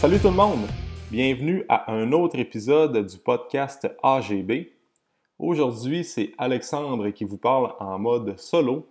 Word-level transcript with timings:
Salut 0.00 0.20
tout 0.20 0.28
le 0.28 0.34
monde! 0.34 0.60
Bienvenue 1.10 1.64
à 1.68 1.90
un 1.90 2.12
autre 2.12 2.38
épisode 2.38 3.04
du 3.04 3.18
podcast 3.18 3.90
AGB. 4.00 4.68
Aujourd'hui, 5.40 6.04
c'est 6.04 6.30
Alexandre 6.38 7.08
qui 7.10 7.24
vous 7.24 7.36
parle 7.36 7.72
en 7.80 7.98
mode 7.98 8.38
solo. 8.38 8.86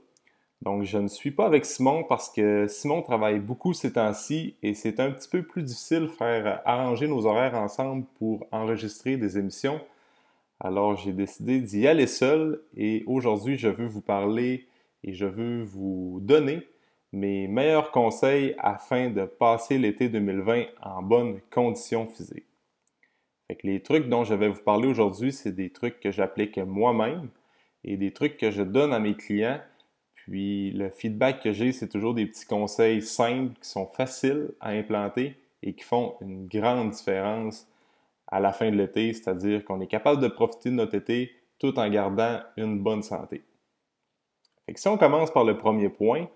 Donc, 0.61 0.83
je 0.83 0.97
ne 0.97 1.07
suis 1.07 1.31
pas 1.31 1.45
avec 1.45 1.63
Simon 1.63 2.03
parce 2.03 2.29
que 2.29 2.67
Simon 2.67 3.03
travaille 3.03 3.39
beaucoup 3.39 3.71
ces 3.71 3.93
temps-ci 3.93 4.55
et 4.61 4.73
c'est 4.73 4.99
un 4.99 5.11
petit 5.11 5.29
peu 5.29 5.43
plus 5.43 5.63
difficile 5.63 6.01
de 6.01 6.07
faire 6.07 6.61
arranger 6.65 7.07
nos 7.07 7.25
horaires 7.25 7.55
ensemble 7.55 8.03
pour 8.19 8.45
enregistrer 8.51 9.15
des 9.15 9.37
émissions. 9.37 9.79
Alors, 10.59 10.97
j'ai 10.97 11.13
décidé 11.13 11.61
d'y 11.61 11.87
aller 11.87 12.07
seul 12.07 12.61
et 12.75 13.05
aujourd'hui, 13.07 13.57
je 13.57 13.69
veux 13.69 13.87
vous 13.87 14.01
parler 14.01 14.67
et 15.05 15.13
je 15.13 15.25
veux 15.25 15.63
vous 15.63 16.19
donner 16.21 16.67
mes 17.13 17.47
meilleurs 17.47 17.91
conseils 17.91 18.55
afin 18.59 19.09
de 19.09 19.25
passer 19.25 19.77
l'été 19.77 20.09
2020 20.09 20.65
en 20.81 21.01
bonne 21.01 21.39
condition 21.51 22.07
physique. 22.07 22.45
les 23.63 23.81
trucs 23.81 24.09
dont 24.09 24.23
je 24.23 24.33
vais 24.33 24.49
vous 24.49 24.61
parler 24.61 24.87
aujourd'hui, 24.87 25.31
c'est 25.31 25.53
des 25.53 25.69
trucs 25.69 25.99
que 25.99 26.11
j'applique 26.11 26.57
moi-même 26.57 27.29
et 27.83 27.95
des 27.97 28.11
trucs 28.11 28.37
que 28.37 28.51
je 28.51 28.63
donne 28.63 28.93
à 28.93 28.99
mes 28.99 29.15
clients. 29.15 29.61
Puis 30.15 30.71
le 30.71 30.89
feedback 30.89 31.41
que 31.41 31.53
j'ai, 31.53 31.71
c'est 31.71 31.87
toujours 31.87 32.13
des 32.13 32.25
petits 32.25 32.45
conseils 32.45 33.01
simples 33.01 33.57
qui 33.61 33.69
sont 33.69 33.87
faciles 33.87 34.51
à 34.59 34.71
implanter 34.71 35.37
et 35.63 35.73
qui 35.73 35.83
font 35.83 36.15
une 36.21 36.47
grande 36.47 36.91
différence 36.91 37.67
à 38.27 38.41
la 38.41 38.51
fin 38.51 38.69
de 38.69 38.75
l'été, 38.75 39.13
c'est-à-dire 39.13 39.63
qu'on 39.63 39.79
est 39.79 39.87
capable 39.87 40.21
de 40.21 40.27
profiter 40.27 40.69
de 40.69 40.75
notre 40.75 40.95
été 40.95 41.31
tout 41.59 41.79
en 41.79 41.89
gardant 41.89 42.41
une 42.57 42.79
bonne 42.79 43.01
santé. 43.01 43.43
si 44.75 44.87
on 44.89 44.97
commence 44.97 45.31
par 45.31 45.45
le 45.45 45.57
premier 45.57 45.89
point, 45.89 46.27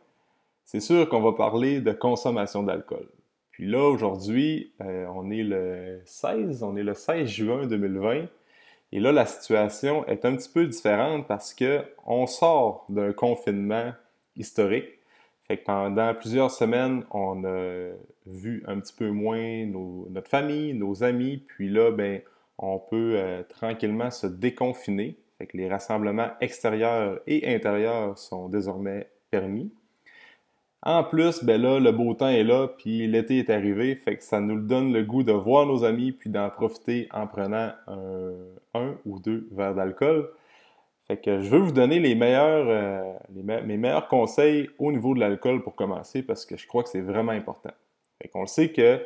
c'est 0.65 0.79
sûr 0.79 1.09
qu'on 1.09 1.21
va 1.21 1.33
parler 1.33 1.81
de 1.81 1.91
consommation 1.91 2.63
d'alcool. 2.63 3.07
Puis 3.51 3.67
là, 3.67 3.89
aujourd'hui, 3.89 4.73
euh, 4.81 5.05
on 5.13 5.29
est 5.29 5.43
le 5.43 6.01
16, 6.05 6.63
on 6.63 6.75
est 6.75 6.83
le 6.83 6.93
16 6.93 7.27
juin 7.27 7.67
2020. 7.67 8.25
Et 8.93 8.99
là, 8.99 9.11
la 9.11 9.25
situation 9.25 10.05
est 10.07 10.25
un 10.25 10.35
petit 10.35 10.49
peu 10.49 10.65
différente 10.65 11.27
parce 11.27 11.53
qu'on 11.53 12.27
sort 12.27 12.85
d'un 12.89 13.13
confinement 13.13 13.93
historique. 14.35 14.99
Que 15.49 15.55
pendant 15.55 16.13
plusieurs 16.13 16.51
semaines, 16.51 17.03
on 17.11 17.43
a 17.43 17.89
vu 18.25 18.63
un 18.67 18.79
petit 18.79 18.93
peu 18.93 19.09
moins 19.09 19.65
notre 19.65 20.29
famille, 20.29 20.73
nos 20.73 21.03
amis. 21.03 21.43
Puis 21.47 21.69
là, 21.69 21.91
ben, 21.91 22.21
on 22.57 22.79
peut 22.79 23.15
euh, 23.17 23.43
tranquillement 23.43 24.11
se 24.11 24.27
déconfiner. 24.27 25.17
Que 25.39 25.57
les 25.57 25.69
rassemblements 25.69 26.29
extérieurs 26.39 27.19
et 27.25 27.53
intérieurs 27.53 28.17
sont 28.17 28.47
désormais 28.47 29.09
permis. 29.31 29.73
En 30.83 31.03
plus, 31.03 31.43
ben 31.43 31.61
là, 31.61 31.79
le 31.79 31.91
beau 31.91 32.13
temps 32.15 32.29
est 32.29 32.43
là, 32.43 32.67
puis 32.67 33.05
l'été 33.05 33.37
est 33.37 33.51
arrivé, 33.51 33.95
fait 33.95 34.17
que 34.17 34.23
ça 34.23 34.39
nous 34.39 34.59
donne 34.59 34.91
le 34.91 35.03
goût 35.03 35.21
de 35.21 35.31
voir 35.31 35.67
nos 35.67 35.83
amis, 35.83 36.11
puis 36.11 36.31
d'en 36.31 36.49
profiter 36.49 37.07
en 37.11 37.27
prenant 37.27 37.71
un, 37.87 38.95
ou 39.05 39.19
deux 39.19 39.47
verres 39.51 39.75
d'alcool. 39.75 40.27
Fait 41.07 41.17
que 41.17 41.41
je 41.41 41.49
veux 41.49 41.59
vous 41.59 41.71
donner 41.71 41.99
les 41.99 42.15
meilleurs, 42.15 42.65
euh, 42.67 43.13
mes 43.29 43.77
meilleurs 43.77 44.07
conseils 44.07 44.69
au 44.79 44.91
niveau 44.91 45.13
de 45.13 45.19
l'alcool 45.19 45.61
pour 45.61 45.75
commencer, 45.75 46.23
parce 46.23 46.45
que 46.45 46.57
je 46.57 46.65
crois 46.65 46.81
que 46.81 46.89
c'est 46.89 47.01
vraiment 47.01 47.33
important. 47.33 47.71
Fait 48.19 48.27
qu'on 48.29 48.41
le 48.41 48.47
sait 48.47 48.71
que 48.71 48.99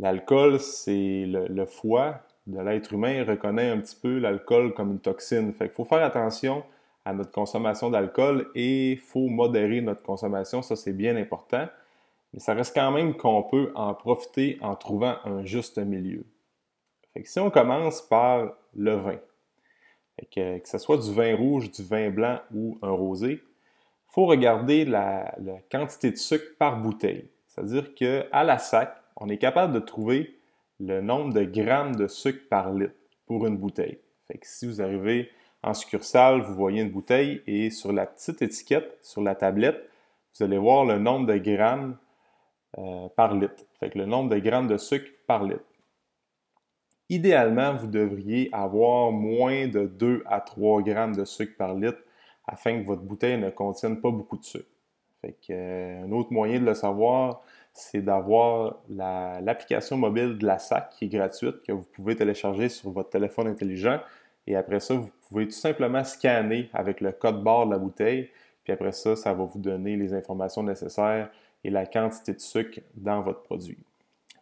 l'alcool, 0.00 0.58
c'est 0.58 1.26
le, 1.26 1.66
foie 1.66 2.20
de 2.46 2.60
l'être 2.60 2.92
humain 2.92 3.24
reconnaît 3.24 3.70
un 3.70 3.78
petit 3.78 3.96
peu 4.00 4.18
l'alcool 4.18 4.74
comme 4.74 4.90
une 4.90 5.00
toxine. 5.00 5.52
Fait 5.52 5.66
qu'il 5.66 5.74
faut 5.74 5.84
faire 5.84 6.02
attention 6.02 6.64
à 7.04 7.12
notre 7.12 7.32
consommation 7.32 7.90
d'alcool 7.90 8.50
et 8.54 8.92
il 8.92 8.98
faut 8.98 9.28
modérer 9.28 9.80
notre 9.80 10.02
consommation, 10.02 10.62
ça 10.62 10.76
c'est 10.76 10.92
bien 10.92 11.16
important. 11.16 11.66
Mais 12.32 12.40
ça 12.40 12.54
reste 12.54 12.74
quand 12.74 12.90
même 12.90 13.16
qu'on 13.16 13.42
peut 13.42 13.70
en 13.74 13.94
profiter 13.94 14.58
en 14.60 14.74
trouvant 14.74 15.16
un 15.24 15.44
juste 15.44 15.78
milieu. 15.78 16.24
si 17.22 17.38
on 17.38 17.50
commence 17.50 18.02
par 18.02 18.54
le 18.74 18.94
vin, 18.94 19.18
que, 20.32 20.60
ce 20.64 20.78
soit 20.78 20.98
du 20.98 21.12
vin 21.12 21.36
rouge, 21.36 21.70
du 21.70 21.82
vin 21.82 22.10
blanc 22.10 22.40
ou 22.52 22.78
un 22.82 22.90
rosé, 22.90 23.32
il 23.32 24.12
faut 24.12 24.26
regarder 24.26 24.84
la, 24.84 25.34
quantité 25.70 26.10
de 26.10 26.16
sucre 26.16 26.56
par 26.58 26.80
bouteille. 26.80 27.30
C'est-à-dire 27.46 27.94
qu'à 27.94 28.44
la 28.44 28.58
sac, 28.58 28.96
on 29.16 29.28
est 29.28 29.38
capable 29.38 29.72
de 29.72 29.80
trouver 29.80 30.38
le 30.80 31.00
nombre 31.00 31.32
de 31.32 31.44
grammes 31.44 31.94
de 31.94 32.08
sucre 32.08 32.48
par 32.48 32.72
litre 32.72 32.94
pour 33.26 33.46
une 33.46 33.56
bouteille. 33.56 33.98
Fait 34.26 34.40
si 34.42 34.66
vous 34.66 34.82
arrivez 34.82 35.30
en 35.64 35.72
succursale, 35.72 36.42
vous 36.42 36.54
voyez 36.54 36.82
une 36.82 36.90
bouteille 36.90 37.42
et 37.46 37.70
sur 37.70 37.92
la 37.92 38.06
petite 38.06 38.42
étiquette, 38.42 38.98
sur 39.02 39.22
la 39.22 39.34
tablette, 39.34 39.88
vous 40.36 40.44
allez 40.44 40.58
voir 40.58 40.84
le 40.84 40.98
nombre 40.98 41.26
de 41.26 41.38
grammes 41.38 41.96
euh, 42.78 43.08
par 43.16 43.34
litre. 43.34 43.64
Fait 43.80 43.88
que 43.90 43.98
le 43.98 44.04
nombre 44.04 44.30
de 44.30 44.38
grammes 44.38 44.68
de 44.68 44.76
sucre 44.76 45.10
par 45.26 45.44
litre. 45.44 45.64
Idéalement, 47.08 47.74
vous 47.74 47.86
devriez 47.86 48.50
avoir 48.52 49.10
moins 49.10 49.68
de 49.68 49.86
2 49.86 50.22
à 50.26 50.40
3 50.40 50.82
grammes 50.82 51.14
de 51.14 51.24
sucre 51.24 51.56
par 51.56 51.74
litre 51.74 51.98
afin 52.46 52.80
que 52.80 52.86
votre 52.86 53.02
bouteille 53.02 53.38
ne 53.38 53.50
contienne 53.50 54.00
pas 54.00 54.10
beaucoup 54.10 54.36
de 54.36 54.44
sucre. 54.44 54.68
Fait 55.22 55.32
que, 55.32 55.52
euh, 55.52 56.04
un 56.04 56.12
autre 56.12 56.32
moyen 56.32 56.60
de 56.60 56.66
le 56.66 56.74
savoir, 56.74 57.42
c'est 57.72 58.02
d'avoir 58.02 58.82
l'application 58.88 59.96
mobile 59.96 60.36
de 60.36 60.46
la 60.46 60.58
SAC 60.58 60.90
qui 60.90 61.06
est 61.06 61.08
gratuite, 61.08 61.62
que 61.62 61.72
vous 61.72 61.84
pouvez 61.94 62.14
télécharger 62.16 62.68
sur 62.68 62.90
votre 62.90 63.10
téléphone 63.10 63.48
intelligent. 63.48 64.00
Et 64.46 64.56
après 64.56 64.80
ça, 64.80 64.94
vous 64.94 65.10
pouvez 65.28 65.46
tout 65.46 65.52
simplement 65.52 66.04
scanner 66.04 66.68
avec 66.72 67.00
le 67.00 67.12
code 67.12 67.42
barre 67.42 67.66
de 67.66 67.72
la 67.72 67.78
bouteille. 67.78 68.30
Puis 68.62 68.72
après 68.72 68.92
ça, 68.92 69.16
ça 69.16 69.32
va 69.34 69.44
vous 69.44 69.58
donner 69.58 69.96
les 69.96 70.14
informations 70.14 70.62
nécessaires 70.62 71.30
et 71.62 71.70
la 71.70 71.86
quantité 71.86 72.32
de 72.32 72.40
sucre 72.40 72.80
dans 72.94 73.22
votre 73.22 73.42
produit. 73.42 73.78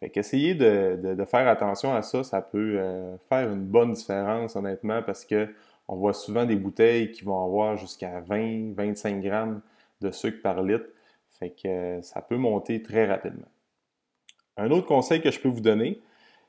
Fait 0.01 0.11
qu'essayez 0.11 0.55
de, 0.55 1.25
faire 1.27 1.47
attention 1.47 1.95
à 1.95 2.03
ça, 2.03 2.25
ça 2.25 2.43
peut 2.43 2.77
euh, 2.79 3.17
faire 3.29 3.49
une 3.53 3.65
bonne 3.65 3.93
différence 3.93 4.57
honnêtement 4.57 5.03
parce 5.03 5.25
que 5.25 5.49
on 5.89 5.97
voit 5.97 6.13
souvent 6.13 6.45
des 6.45 6.57
bouteilles 6.57 7.13
qui 7.13 7.25
vont 7.25 7.45
avoir 7.45 7.77
jusqu'à 7.77 8.21
20-25 8.21 9.21
grammes 9.21 9.61
de 10.01 10.11
sucre 10.11 10.43
par 10.43 10.63
litre. 10.63 10.87
Fait 11.39 11.51
que 11.51 11.69
euh, 11.69 12.03
ça 12.03 12.21
peut 12.21 12.37
monter 12.37 12.83
très 12.83 13.07
rapidement. 13.07 13.49
Un 14.57 14.71
autre 14.71 14.87
conseil 14.87 15.21
que 15.21 15.31
je 15.31 15.41
peux 15.41 15.49
vous 15.49 15.61
donner, 15.61 16.01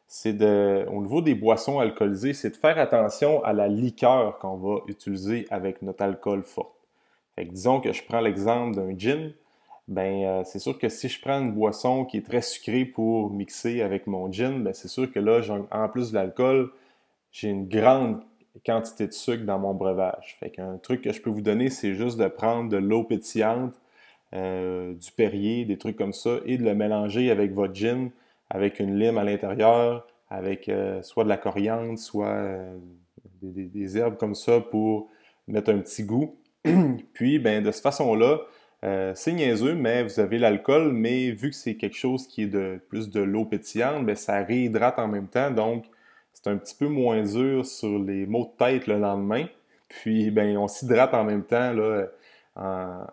c'est 0.08 0.34
de, 0.34 0.86
au 0.92 1.02
niveau 1.02 1.22
des 1.22 1.36
boissons 1.36 1.80
alcoolisées, 1.80 2.34
c'est 2.34 2.52
de 2.52 2.56
faire 2.56 2.78
attention 2.78 3.44
à 3.44 3.54
la 3.54 3.68
liqueur 3.68 4.38
qu'on 4.40 4.58
va 4.58 4.82
utiliser 4.88 5.48
avec 5.50 5.82
notre 5.82 6.04
alcool 6.04 6.44
fort. 6.44 6.76
disons 7.38 7.80
que 7.82 7.92
je 7.94 8.04
prends 8.04 8.22
l'exemple 8.22 8.76
d'un 8.76 8.98
gin, 8.98 9.34
ben 9.88 10.24
euh, 10.24 10.44
c'est 10.46 10.60
sûr 10.60 10.78
que 10.78 10.88
si 10.88 11.10
je 11.10 11.20
prends 11.20 11.42
une 11.42 11.52
boisson 11.52 12.06
qui 12.06 12.18
est 12.18 12.26
très 12.26 12.42
sucrée 12.42 12.86
pour 12.86 13.32
mixer 13.32 13.82
avec 13.82 14.08
mon 14.08 14.32
gin, 14.32 14.64
ben 14.64 14.74
c'est 14.74 14.88
sûr 14.88 15.12
que 15.12 15.20
là, 15.20 15.42
en 15.72 15.90
plus 15.90 16.12
de 16.12 16.16
l'alcool, 16.16 16.72
j'ai 17.32 17.50
une 17.50 17.68
grande 17.68 18.22
quantité 18.66 19.08
de 19.08 19.14
sucre 19.14 19.44
dans 19.46 19.60
mon 19.60 19.74
breuvage. 19.74 20.38
Fait 20.40 20.52
qu'un 20.52 20.78
truc 20.78 21.02
que 21.02 21.12
je 21.12 21.22
peux 21.22 21.30
vous 21.30 21.42
donner, 21.42 21.70
c'est 21.70 21.96
juste 21.96 22.18
de 22.18 22.28
prendre 22.28 22.70
de 22.70 22.78
l'eau 22.78 23.04
pétillante, 23.04 23.74
euh, 24.34 24.94
du 24.94 25.12
Perrier, 25.12 25.66
des 25.66 25.78
trucs 25.78 25.98
comme 25.98 26.14
ça, 26.14 26.38
et 26.46 26.58
de 26.58 26.64
le 26.64 26.76
mélanger 26.76 27.32
avec 27.32 27.54
votre 27.54 27.74
gin 27.74 28.12
avec 28.54 28.80
une 28.80 28.98
lime 28.98 29.18
à 29.18 29.24
l'intérieur, 29.24 30.08
avec 30.30 30.70
euh, 30.70 31.02
soit 31.02 31.24
de 31.24 31.30
la 31.30 31.38
coriandre, 31.38 31.98
soit 31.98 32.28
euh, 32.28 32.78
des, 33.42 33.98
herbes 33.98 34.16
comme 34.16 34.36
ça 34.36 34.62
pour 34.62 35.10
mettre 35.48 35.72
un 35.72 35.80
petit 35.80 36.04
goût. 36.04 36.38
Puis, 37.14 37.40
ben, 37.40 37.64
de 37.64 37.72
cette 37.72 37.84
façon-là, 37.84 38.40
euh, 38.86 39.12
c'est 39.16 39.34
niaiseux, 39.34 39.74
mais 39.74 40.04
vous 40.04 40.20
avez 40.20 40.38
l'alcool, 40.38 40.94
mais 40.94 41.32
vu 41.32 41.50
que 41.50 41.56
c'est 41.56 41.76
quelque 41.76 41.98
chose 41.98 42.28
qui 42.28 42.44
est 42.44 42.48
de 42.48 42.80
plus 42.90 43.10
de 43.10 43.22
l'eau 43.22 43.44
pétillante, 43.44 44.06
ben, 44.06 44.16
ça 44.16 44.44
réhydrate 44.44 45.00
en 45.00 45.08
même 45.08 45.28
temps, 45.28 45.50
donc 45.50 45.86
c'est 46.32 46.48
un 46.48 46.58
petit 46.58 46.76
peu 46.76 46.88
moins 46.88 47.24
dur 47.24 47.66
sur 47.66 47.98
les 48.00 48.28
maux 48.28 48.52
de 48.54 48.66
tête 48.66 48.86
le 48.86 49.00
lendemain. 49.00 49.48
Puis, 49.90 50.30
ben, 50.30 50.58
on 50.58 50.68
s'hydrate 50.68 51.14
en 51.16 51.24
même 51.24 51.44
temps 51.44 51.74
là, 51.74 52.06
en, 52.56 53.06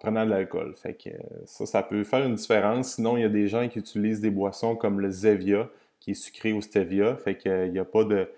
prenant 0.00 0.24
de 0.24 0.30
l'alcool. 0.30 0.74
Fait 0.76 0.94
que 0.94 1.10
ça, 1.44 1.66
ça 1.66 1.82
peut 1.82 2.02
faire 2.04 2.24
une 2.24 2.34
différence. 2.34 2.94
Sinon, 2.94 3.16
il 3.16 3.22
y 3.22 3.24
a 3.24 3.28
des 3.28 3.48
gens 3.48 3.68
qui 3.68 3.78
utilisent 3.78 4.20
des 4.20 4.30
boissons 4.30 4.74
comme 4.74 5.00
le 5.00 5.10
Zevia, 5.10 5.68
qui 6.00 6.12
est 6.12 6.14
sucré 6.14 6.52
au 6.52 6.60
stevia. 6.60 7.16
Fait 7.16 7.36
qu'il 7.36 7.70
n'y 7.70 7.78
a 7.78 7.84
pas 7.84 8.04
de 8.04 8.28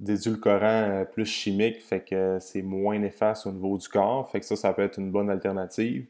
d'édulcorant 0.00 0.62
euh, 0.62 1.04
plus 1.04 1.26
chimique, 1.26 1.82
fait 1.82 2.00
que 2.00 2.38
c'est 2.40 2.62
moins 2.62 2.98
néfaste 2.98 3.46
au 3.46 3.52
niveau 3.52 3.76
du 3.76 3.88
corps. 3.88 4.30
Fait 4.30 4.40
que 4.40 4.46
ça, 4.46 4.56
ça 4.56 4.72
peut 4.72 4.82
être 4.82 4.98
une 4.98 5.10
bonne 5.10 5.30
alternative. 5.30 6.06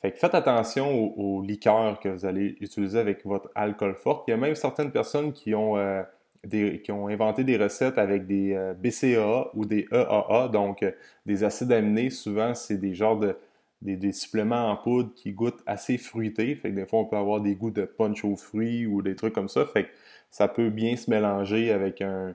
Fait 0.00 0.12
que 0.12 0.18
faites 0.18 0.34
attention 0.34 0.90
aux, 1.18 1.42
liqueurs 1.42 2.00
que 2.00 2.08
vous 2.08 2.24
allez 2.26 2.56
utiliser 2.60 2.98
avec 2.98 3.24
votre 3.24 3.50
alcool 3.54 3.94
fort. 3.94 4.24
Il 4.26 4.30
y 4.30 4.34
a 4.34 4.36
même 4.36 4.54
certaines 4.54 4.90
personnes 4.90 5.32
qui 5.32 5.54
ont, 5.54 5.76
euh, 5.76 6.02
qui 6.48 6.92
ont 6.92 7.08
inventé 7.08 7.44
des 7.44 7.56
recettes 7.56 7.98
avec 7.98 8.26
des 8.26 8.54
euh, 8.54 8.74
BCAA 8.74 9.50
ou 9.54 9.64
des 9.64 9.86
EAA, 9.90 10.48
donc 10.48 10.84
des 11.24 11.44
acides 11.44 11.72
aminés. 11.72 12.10
Souvent, 12.10 12.54
c'est 12.54 12.76
des 12.78 12.94
genres 12.94 13.18
de 13.18 13.36
des, 13.82 14.12
suppléments 14.12 14.70
en 14.70 14.76
poudre 14.76 15.12
qui 15.14 15.32
goûtent 15.32 15.62
assez 15.66 15.98
fruités. 15.98 16.54
Fait 16.56 16.70
que 16.70 16.74
des 16.76 16.86
fois, 16.86 17.00
on 17.00 17.04
peut 17.04 17.16
avoir 17.16 17.40
des 17.40 17.54
goûts 17.54 17.70
de 17.70 17.84
punch 17.84 18.24
aux 18.24 18.36
fruits 18.36 18.86
ou 18.86 19.02
des 19.02 19.14
trucs 19.14 19.34
comme 19.34 19.48
ça. 19.48 19.64
Fait 19.66 19.84
que 19.84 19.90
ça 20.30 20.48
peut 20.48 20.70
bien 20.70 20.96
se 20.96 21.10
mélanger 21.10 21.72
avec 21.72 22.00
un, 22.02 22.34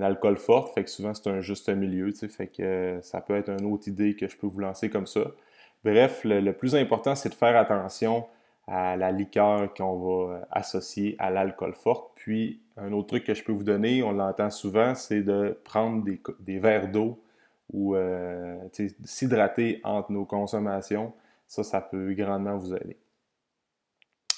alcool 0.00 0.36
fort. 0.36 0.72
Fait 0.74 0.84
que 0.84 0.90
souvent, 0.90 1.14
c'est 1.14 1.28
un 1.28 1.40
juste 1.40 1.68
milieu. 1.70 2.12
Fait 2.12 2.46
que 2.46 2.62
euh, 2.62 3.02
ça 3.02 3.20
peut 3.20 3.34
être 3.34 3.48
une 3.48 3.64
autre 3.72 3.88
idée 3.88 4.14
que 4.14 4.28
je 4.28 4.36
peux 4.36 4.46
vous 4.46 4.60
lancer 4.60 4.90
comme 4.90 5.06
ça. 5.06 5.22
Bref, 5.84 6.22
le, 6.24 6.52
plus 6.52 6.74
important, 6.74 7.14
c'est 7.14 7.30
de 7.30 7.34
faire 7.34 7.56
attention 7.56 8.26
à 8.66 8.96
la 8.96 9.10
liqueur 9.10 9.72
qu'on 9.74 9.98
va 9.98 10.46
associer 10.50 11.16
à 11.18 11.30
l'alcool 11.30 11.74
fort. 11.74 12.12
Puis, 12.14 12.60
un 12.76 12.92
autre 12.92 13.08
truc 13.08 13.24
que 13.24 13.34
je 13.34 13.42
peux 13.42 13.52
vous 13.52 13.64
donner, 13.64 14.02
on 14.02 14.12
l'entend 14.12 14.50
souvent, 14.50 14.94
c'est 14.94 15.22
de 15.22 15.58
prendre 15.64 16.04
des, 16.40 16.58
verres 16.58 16.90
d'eau 16.90 17.18
ou 17.72 17.94
euh, 17.94 18.56
s'hydrater 19.04 19.80
entre 19.84 20.12
nos 20.12 20.24
consommations. 20.24 21.12
Ça, 21.46 21.64
ça 21.64 21.80
peut 21.80 22.12
grandement 22.14 22.56
vous 22.56 22.74
aider. 22.74 22.96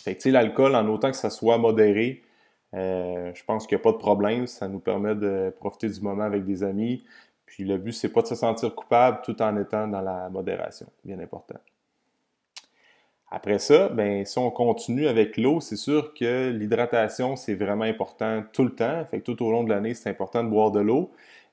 Fait 0.02 0.16
que, 0.16 0.28
l'alcool, 0.28 0.74
en 0.74 0.86
autant 0.88 1.10
que 1.10 1.16
ça 1.16 1.30
soit 1.30 1.58
modéré, 1.58 2.22
euh, 2.74 3.32
je 3.34 3.44
pense 3.44 3.66
qu'il 3.66 3.76
n'y 3.76 3.82
a 3.82 3.84
pas 3.84 3.92
de 3.92 3.98
problème. 3.98 4.46
Ça 4.46 4.68
nous 4.68 4.80
permet 4.80 5.14
de 5.14 5.54
profiter 5.58 5.88
du 5.88 6.00
moment 6.00 6.24
avec 6.24 6.44
des 6.44 6.62
amis. 6.62 7.04
Puis 7.46 7.64
le 7.64 7.76
but, 7.76 7.92
c'est 7.92 8.08
pas 8.08 8.22
de 8.22 8.26
se 8.26 8.34
sentir 8.34 8.74
coupable 8.74 9.20
tout 9.24 9.40
en 9.42 9.56
étant 9.58 9.86
dans 9.86 10.00
la 10.00 10.28
modération. 10.30 10.86
Bien 11.04 11.18
important. 11.20 11.58
Après 13.30 13.58
ça, 13.58 13.88
ben, 13.88 14.26
si 14.26 14.38
on 14.38 14.50
continue 14.50 15.06
avec 15.06 15.38
l'eau, 15.38 15.60
c'est 15.60 15.76
sûr 15.76 16.12
que 16.12 16.50
l'hydratation, 16.50 17.36
c'est 17.36 17.54
vraiment 17.54 17.84
important 17.84 18.42
tout 18.52 18.64
le 18.64 18.74
temps. 18.74 19.04
Fait 19.06 19.20
que 19.20 19.24
tout 19.24 19.42
au 19.42 19.50
long 19.50 19.64
de 19.64 19.70
l'année, 19.70 19.94
c'est 19.94 20.10
important 20.10 20.44
de 20.44 20.50
boire 20.50 20.70
de 20.70 20.80
l'eau. 20.80 21.10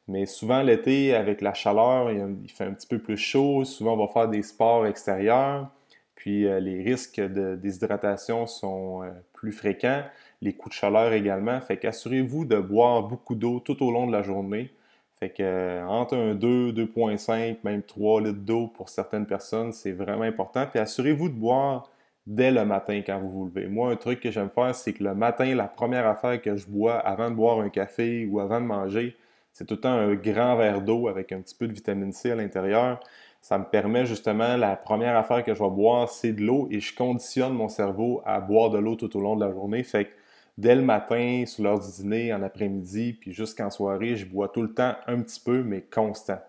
Mais 0.09 0.25
souvent, 0.25 0.63
l'été, 0.63 1.13
avec 1.13 1.39
la 1.39 1.53
chaleur, 1.53 2.11
il 2.11 2.49
fait 2.49 2.63
un 2.63 2.73
petit 2.73 2.87
peu 2.87 2.97
plus 2.97 3.15
chaud. 3.15 3.63
Souvent, 3.63 3.93
on 3.93 4.05
va 4.05 4.07
faire 4.07 4.27
des 4.27 4.41
sports 4.41 4.87
extérieurs. 4.87 5.69
Puis, 6.15 6.47
euh, 6.47 6.59
les 6.59 6.81
risques 6.81 7.21
de 7.21 7.55
déshydratation 7.55 8.47
sont 8.47 9.03
euh, 9.03 9.11
plus 9.33 9.51
fréquents. 9.51 10.01
Les 10.41 10.53
coups 10.53 10.75
de 10.75 10.79
chaleur 10.79 11.13
également. 11.13 11.61
Fait 11.61 11.77
qu'assurez-vous 11.77 12.45
de 12.45 12.57
boire 12.57 13.03
beaucoup 13.03 13.35
d'eau 13.35 13.59
tout 13.59 13.83
au 13.83 13.91
long 13.91 14.07
de 14.07 14.11
la 14.11 14.23
journée. 14.23 14.73
Fait 15.19 15.29
que 15.29 15.43
euh, 15.43 15.85
entre 15.85 16.17
un 16.17 16.33
2, 16.33 16.71
2.5, 16.71 17.57
même 17.63 17.83
3 17.83 18.21
litres 18.21 18.39
d'eau 18.39 18.65
pour 18.65 18.89
certaines 18.89 19.27
personnes, 19.27 19.73
c'est 19.73 19.91
vraiment 19.91 20.23
important. 20.23 20.65
Puis 20.65 20.79
assurez-vous 20.79 21.29
de 21.29 21.35
boire 21.35 21.87
dès 22.25 22.49
le 22.49 22.65
matin 22.65 23.03
quand 23.05 23.19
vous 23.19 23.29
vous 23.29 23.45
levez. 23.45 23.67
Moi, 23.67 23.91
un 23.91 23.95
truc 23.95 24.21
que 24.21 24.31
j'aime 24.31 24.49
faire, 24.49 24.73
c'est 24.73 24.93
que 24.93 25.03
le 25.03 25.13
matin, 25.13 25.53
la 25.53 25.67
première 25.67 26.07
affaire 26.07 26.41
que 26.41 26.55
je 26.55 26.67
bois 26.67 26.97
avant 26.97 27.29
de 27.29 27.35
boire 27.35 27.59
un 27.59 27.69
café 27.69 28.25
ou 28.25 28.39
avant 28.39 28.59
de 28.59 28.65
manger, 28.65 29.15
c'est 29.59 29.65
tout 29.65 29.73
le 29.73 29.81
temps 29.81 29.91
un 29.91 30.15
grand 30.15 30.55
verre 30.55 30.81
d'eau 30.81 31.09
avec 31.09 31.33
un 31.33 31.41
petit 31.41 31.53
peu 31.53 31.67
de 31.67 31.73
vitamine 31.73 32.13
C 32.13 32.31
à 32.31 32.35
l'intérieur. 32.35 33.01
Ça 33.41 33.57
me 33.57 33.65
permet 33.65 34.05
justement, 34.05 34.55
la 34.55 34.77
première 34.77 35.17
affaire 35.17 35.43
que 35.43 35.53
je 35.53 35.61
vais 35.61 35.69
boire, 35.69 36.07
c'est 36.07 36.31
de 36.31 36.41
l'eau 36.41 36.69
et 36.71 36.79
je 36.79 36.95
conditionne 36.95 37.51
mon 37.51 37.67
cerveau 37.67 38.21
à 38.25 38.39
boire 38.39 38.69
de 38.69 38.77
l'eau 38.77 38.95
tout 38.95 39.17
au 39.17 39.19
long 39.19 39.35
de 39.35 39.43
la 39.43 39.51
journée. 39.51 39.83
Fait 39.83 40.05
que 40.05 40.11
dès 40.57 40.75
le 40.75 40.81
matin, 40.81 41.43
sur 41.45 41.65
l'heure 41.65 41.81
du 41.81 41.91
dîner, 41.91 42.33
en 42.33 42.41
après-midi, 42.41 43.17
puis 43.19 43.33
jusqu'en 43.33 43.69
soirée, 43.69 44.15
je 44.15 44.25
bois 44.25 44.47
tout 44.47 44.61
le 44.61 44.73
temps 44.73 44.93
un 45.07 45.21
petit 45.21 45.41
peu, 45.41 45.61
mais 45.61 45.81
constant. 45.81 46.39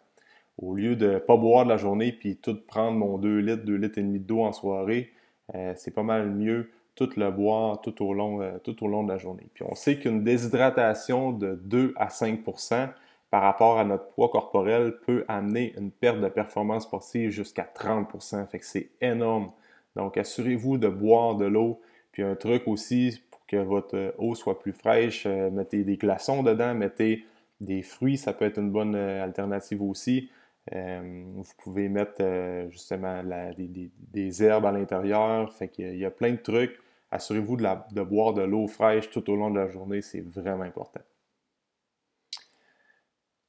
Au 0.57 0.77
lieu 0.77 0.95
de 0.95 1.15
ne 1.15 1.19
pas 1.19 1.37
boire 1.37 1.65
de 1.65 1.71
la 1.71 1.79
journée 1.79 2.12
puis 2.12 2.37
tout 2.37 2.61
prendre 2.65 2.97
mon 2.97 3.19
2 3.19 3.39
litres, 3.39 3.65
2 3.65 3.75
litres 3.75 3.99
et 3.99 4.03
demi 4.03 4.21
d'eau 4.21 4.45
en 4.45 4.53
soirée, 4.53 5.11
euh, 5.57 5.73
c'est 5.75 5.93
pas 5.93 6.05
mal 6.05 6.31
mieux 6.31 6.71
tout 7.06 7.19
le 7.19 7.31
boire 7.31 7.81
tout 7.81 8.05
au 8.05 8.12
long, 8.12 8.43
euh, 8.43 8.58
tout 8.62 8.85
au 8.85 8.88
long 8.88 9.02
de 9.05 9.12
la 9.12 9.19
journée. 9.19 9.49
Puis 9.55 9.64
on 9.69 9.75
sait 9.75 9.99
qu'une 9.99 10.23
déshydratation 10.23 11.32
de 11.32 11.55
2 11.55 11.94
à 11.97 12.08
5% 12.08 12.91
par 13.31 13.43
rapport 13.43 13.79
à 13.79 13.85
notre 13.85 14.08
poids 14.08 14.29
corporel 14.29 14.99
peut 15.06 15.25
amener 15.29 15.73
une 15.79 15.91
perte 15.91 16.20
de 16.20 16.29
performance 16.29 16.85
sportive 16.85 17.31
jusqu'à 17.31 17.64
30 17.64 18.08
Fait 18.50 18.58
que 18.58 18.67
c'est 18.67 18.91
énorme. 19.00 19.50
Donc 19.97 20.17
assurez-vous 20.17 20.79
de 20.79 20.88
boire 20.88 21.37
de 21.37 21.47
l'eau. 21.47 21.81
Puis 22.12 22.23
un 22.23 22.35
truc 22.35 22.67
aussi, 22.67 23.23
que 23.50 23.56
votre 23.56 24.14
eau 24.19 24.37
soit 24.37 24.61
plus 24.61 24.73
fraîche, 24.73 25.25
euh, 25.26 25.50
mettez 25.50 25.82
des 25.82 25.97
glaçons 25.97 26.44
dedans, 26.44 26.73
mettez 26.73 27.25
des 27.61 27.82
fruits, 27.82 28.17
ça 28.17 28.32
peut 28.32 28.44
être 28.44 28.58
une 28.58 28.70
bonne 28.70 28.94
euh, 28.94 29.25
alternative 29.25 29.82
aussi. 29.82 30.31
Euh, 30.73 31.25
vous 31.26 31.52
pouvez 31.58 31.88
mettre 31.88 32.23
justement 32.70 33.23
des, 33.56 34.43
herbes 34.44 34.67
à 34.67 34.70
l'intérieur. 34.70 35.52
Fait 35.52 35.70
y 35.79 36.05
a 36.05 36.11
plein 36.11 36.32
de 36.32 36.37
trucs. 36.37 36.79
Assurez-vous 37.11 37.57
de, 37.57 38.03
boire 38.03 38.35
de 38.35 38.43
l'eau 38.43 38.67
fraîche 38.69 39.11
tout 39.11 39.29
au 39.31 39.37
long 39.37 39.51
de 39.51 39.59
la 39.59 39.69
journée, 39.69 40.01
c'est 40.01 40.21
vraiment 40.21 40.62
important. 40.62 41.01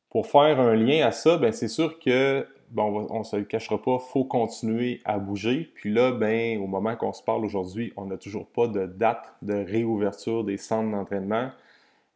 Pour 0.10 0.28
faire 0.28 0.60
un 0.60 0.75
lien 0.75 1.06
à 1.06 1.12
ça, 1.12 1.38
ben 1.38 1.52
c'est 1.52 1.68
sûr 1.68 2.00
que 2.00 2.46
on 2.78 3.19
ne 3.19 3.24
se 3.24 3.36
le 3.36 3.44
cachera 3.44 3.81
pas, 3.81 4.00
faut 4.00 4.24
continuer 4.24 5.02
à 5.06 5.19
bouger. 5.19 5.72
Puis 5.75 5.92
là, 5.94 6.12
ben, 6.12 6.60
au 6.60 6.68
moment 6.68 6.96
qu'on 6.96 7.13
se 7.13 7.24
parle 7.24 7.44
aujourd'hui, 7.44 7.92
on 7.98 8.06
n'a 8.06 8.18
toujours 8.18 8.48
pas 8.48 8.68
de 8.68 8.86
date 8.86 9.34
de 9.42 9.54
réouverture 9.54 10.44
des 10.44 10.58
centres 10.58 10.90
d'entraînement. 10.92 11.52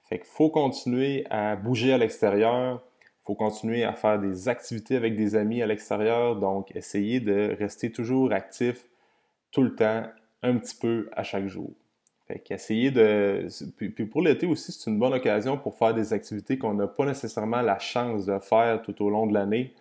Fait 0.04 0.20
qu'il 0.20 0.28
faut 0.28 0.50
continuer 0.50 1.26
à 1.30 1.56
bouger 1.56 1.94
à 1.94 1.98
l'extérieur. 1.98 2.82
Il 3.02 3.26
faut 3.26 3.36
continuer 3.36 3.84
à 3.84 3.94
faire 3.94 4.20
des 4.20 4.48
activités 4.48 4.96
avec 4.96 5.16
des 5.16 5.36
amis 5.36 5.62
à 5.62 5.68
l'extérieur. 5.68 6.36
Donc, 6.36 6.74
essayer 6.76 7.20
de 7.20 7.56
rester 7.60 7.92
toujours 7.92 8.32
actif 8.32 8.86
tout 9.52 9.64
le 9.64 9.76
temps, 9.76 10.04
un 10.46 10.58
petit 10.58 10.76
peu 10.76 11.10
à 11.14 11.24
chaque 11.24 11.48
jour. 11.48 11.72
Fait 12.28 12.42
de. 12.92 13.48
Puis, 13.78 14.06
pour 14.06 14.22
l'été 14.22 14.48
aussi, 14.48 14.72
c'est 14.72 14.90
une 14.90 14.98
bonne 14.98 15.14
occasion 15.14 15.58
pour 15.58 15.76
faire 15.78 15.94
des 15.94 16.12
activités 16.12 16.58
qu'on 16.58 16.74
n'a 16.74 16.88
pas 16.88 17.06
nécessairement 17.06 17.62
la 17.62 17.78
chance 17.78 18.26
de 18.26 18.40
faire 18.40 18.82
tout 18.82 19.00
au 19.04 19.10
long 19.10 19.28
de 19.28 19.34
l'année 19.34 19.76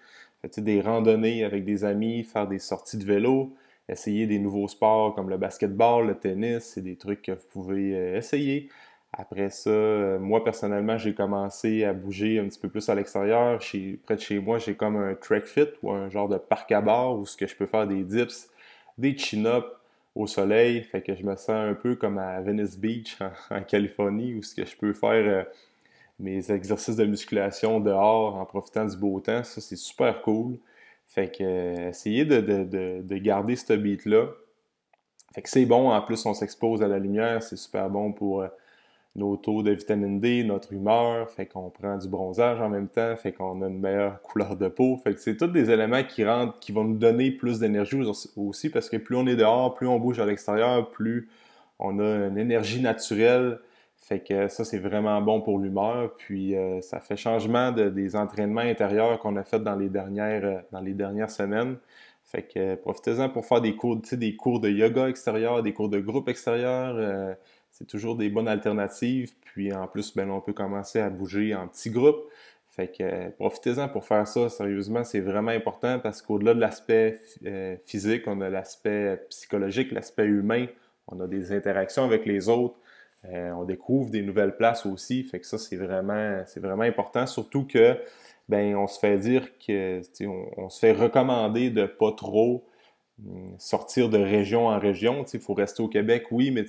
des 0.58 0.80
randonnées 0.80 1.44
avec 1.44 1.64
des 1.64 1.84
amis, 1.84 2.24
faire 2.24 2.46
des 2.46 2.58
sorties 2.58 2.98
de 2.98 3.04
vélo, 3.04 3.54
essayer 3.88 4.26
des 4.26 4.38
nouveaux 4.38 4.68
sports 4.68 5.14
comme 5.14 5.30
le 5.30 5.36
basketball, 5.36 6.06
le 6.06 6.14
tennis, 6.14 6.64
c'est 6.74 6.82
des 6.82 6.96
trucs 6.96 7.22
que 7.22 7.32
vous 7.32 7.46
pouvez 7.50 7.94
euh, 7.94 8.16
essayer. 8.16 8.68
Après 9.12 9.50
ça, 9.50 9.70
euh, 9.70 10.18
moi 10.18 10.42
personnellement, 10.42 10.98
j'ai 10.98 11.14
commencé 11.14 11.84
à 11.84 11.92
bouger 11.92 12.38
un 12.40 12.48
petit 12.48 12.58
peu 12.58 12.68
plus 12.68 12.88
à 12.88 12.94
l'extérieur. 12.94 13.60
Près 14.04 14.16
de 14.16 14.20
chez 14.20 14.38
moi, 14.40 14.58
j'ai 14.58 14.74
comme 14.74 14.96
un 14.96 15.14
track 15.14 15.44
fit 15.44 15.68
ou 15.82 15.92
un 15.92 16.08
genre 16.10 16.28
de 16.28 16.36
parc 16.36 16.72
à 16.72 16.80
bord 16.80 17.18
où 17.18 17.26
ce 17.26 17.36
que 17.36 17.46
je 17.46 17.54
peux 17.54 17.66
faire 17.66 17.86
des 17.86 18.02
dips, 18.02 18.50
des 18.98 19.16
chin-ups 19.16 19.66
au 20.14 20.26
soleil. 20.26 20.82
Fait 20.82 21.02
que 21.02 21.14
je 21.14 21.24
me 21.24 21.36
sens 21.36 21.50
un 21.50 21.74
peu 21.74 21.96
comme 21.96 22.18
à 22.18 22.40
Venice 22.40 22.78
Beach 22.78 23.18
en, 23.50 23.62
Californie 23.62 24.34
où 24.34 24.42
ce 24.42 24.54
que 24.54 24.64
je 24.64 24.76
peux 24.76 24.92
faire 24.92 25.10
euh, 25.26 25.44
mes 26.18 26.50
exercices 26.50 26.96
de 26.96 27.04
musculation 27.04 27.80
dehors 27.80 28.36
en 28.36 28.46
profitant 28.46 28.84
du 28.84 28.96
beau 28.96 29.20
temps. 29.20 29.44
Ça, 29.44 29.60
c'est 29.60 29.76
super 29.76 30.22
cool. 30.22 30.58
Fait 31.06 31.30
que 31.30 31.44
euh, 31.44 31.88
essayez 31.90 32.24
de, 32.24 32.40
de, 32.40 33.02
de, 33.02 33.18
garder 33.18 33.56
ce 33.56 33.72
beat-là. 33.72 34.28
Fait 35.34 35.42
que 35.42 35.48
c'est 35.48 35.66
bon, 35.66 35.90
en 35.90 36.00
plus 36.00 36.24
on 36.26 36.34
s'expose 36.34 36.82
à 36.82 36.88
la 36.88 36.98
lumière, 36.98 37.42
c'est 37.42 37.56
super 37.56 37.90
bon 37.90 38.12
pour 38.12 38.42
euh, 38.42 38.48
nos 39.16 39.36
taux 39.36 39.62
de 39.62 39.70
vitamine 39.70 40.18
D, 40.20 40.42
notre 40.44 40.72
humeur, 40.72 41.30
fait 41.30 41.46
qu'on 41.46 41.70
prend 41.70 41.96
du 41.96 42.08
bronzage 42.08 42.60
en 42.60 42.68
même 42.68 42.88
temps, 42.88 43.16
fait 43.16 43.32
qu'on 43.32 43.62
a 43.62 43.68
une 43.68 43.78
meilleure 43.78 44.20
couleur 44.22 44.56
de 44.56 44.68
peau. 44.68 44.96
Fait 44.96 45.14
que 45.14 45.20
c'est 45.20 45.36
tous 45.36 45.46
des 45.46 45.70
éléments 45.70 46.02
qui 46.02 46.24
rentrent, 46.24 46.58
qui 46.58 46.72
vont 46.72 46.84
nous 46.84 46.98
donner 46.98 47.30
plus 47.30 47.60
d'énergie 47.60 48.00
aussi, 48.36 48.70
parce 48.70 48.88
que 48.88 48.96
plus 48.96 49.16
on 49.16 49.26
est 49.26 49.36
dehors, 49.36 49.74
plus 49.74 49.86
on 49.86 49.98
bouge 49.98 50.18
à 50.18 50.26
l'extérieur, 50.26 50.90
plus 50.90 51.28
on 51.78 51.98
a 52.00 52.26
une 52.26 52.38
énergie 52.38 52.80
naturelle 52.80 53.58
fait 54.04 54.20
que 54.20 54.48
ça, 54.48 54.64
c'est 54.64 54.78
vraiment 54.78 55.22
bon 55.22 55.40
pour 55.40 55.58
l'humeur. 55.58 56.12
Puis 56.18 56.54
euh, 56.54 56.82
ça 56.82 57.00
fait 57.00 57.16
changement 57.16 57.72
des 57.72 58.16
entraînements 58.16 58.60
intérieurs 58.60 59.18
qu'on 59.18 59.36
a 59.36 59.44
fait 59.44 59.60
dans 59.60 59.76
les 59.76 59.88
dernières, 59.88 60.44
euh, 60.44 61.28
semaines. 61.28 61.78
Fait 62.22 62.42
que 62.42 62.58
euh, 62.58 62.76
profitez-en 62.76 63.30
pour 63.30 63.46
faire 63.46 63.62
des 63.62 63.74
cours, 63.76 63.98
des 64.12 64.36
cours 64.36 64.60
de 64.60 64.68
yoga 64.68 65.08
extérieur, 65.08 65.62
des 65.62 65.72
cours 65.72 65.88
de 65.88 66.00
groupe 66.00 66.28
extérieur. 66.28 67.36
C'est 67.74 67.86
toujours 67.86 68.16
des 68.16 68.30
bonnes 68.30 68.48
alternatives. 68.48 69.34
Puis 69.42 69.72
en 69.72 69.86
plus, 69.88 70.14
ben, 70.14 70.30
on 70.30 70.40
peut 70.40 70.52
commencer 70.52 71.00
à 71.00 71.10
bouger 71.10 71.54
en 71.54 71.68
petits 71.68 71.90
groupes. 71.90 72.24
Fait 72.68 72.88
que 72.88 73.30
profitez-en 73.30 73.88
pour 73.88 74.04
faire 74.04 74.26
ça. 74.26 74.48
Sérieusement, 74.48 75.04
c'est 75.04 75.20
vraiment 75.20 75.50
important 75.50 75.98
parce 75.98 76.22
qu'au-delà 76.22 76.54
de 76.54 76.60
l'aspect 76.60 77.20
physique, 77.84 78.22
on 78.26 78.40
a 78.40 78.48
l'aspect 78.48 79.20
psychologique, 79.28 79.92
l'aspect 79.92 80.24
humain. 80.24 80.66
On 81.08 81.20
a 81.20 81.26
des 81.26 81.52
interactions 81.52 82.04
avec 82.04 82.26
les 82.26 82.48
autres. 82.48 82.76
Euh, 83.26 83.50
on 83.52 83.64
découvre 83.64 84.10
des 84.10 84.22
nouvelles 84.22 84.56
places 84.56 84.86
aussi. 84.86 85.22
Fait 85.24 85.40
que 85.40 85.46
ça, 85.46 85.58
c'est 85.58 85.76
vraiment, 85.76 86.82
important. 86.82 87.26
Surtout 87.26 87.64
que 87.64 87.98
ben, 88.48 88.76
on 88.76 88.86
se 88.86 88.98
fait 88.98 89.18
dire 89.18 89.48
que 89.58 90.00
on, 90.56 90.68
se 90.68 90.78
fait 90.78 90.92
recommander 90.92 91.70
de 91.70 91.86
pas 91.86 92.12
trop 92.12 92.64
hum, 93.24 93.54
sortir 93.58 94.08
de 94.08 94.18
région 94.18 94.68
en 94.68 94.78
région. 94.78 95.24
Il 95.32 95.40
faut 95.40 95.54
rester 95.54 95.82
au 95.82 95.88
Québec, 95.88 96.26
oui, 96.30 96.50
mais 96.50 96.64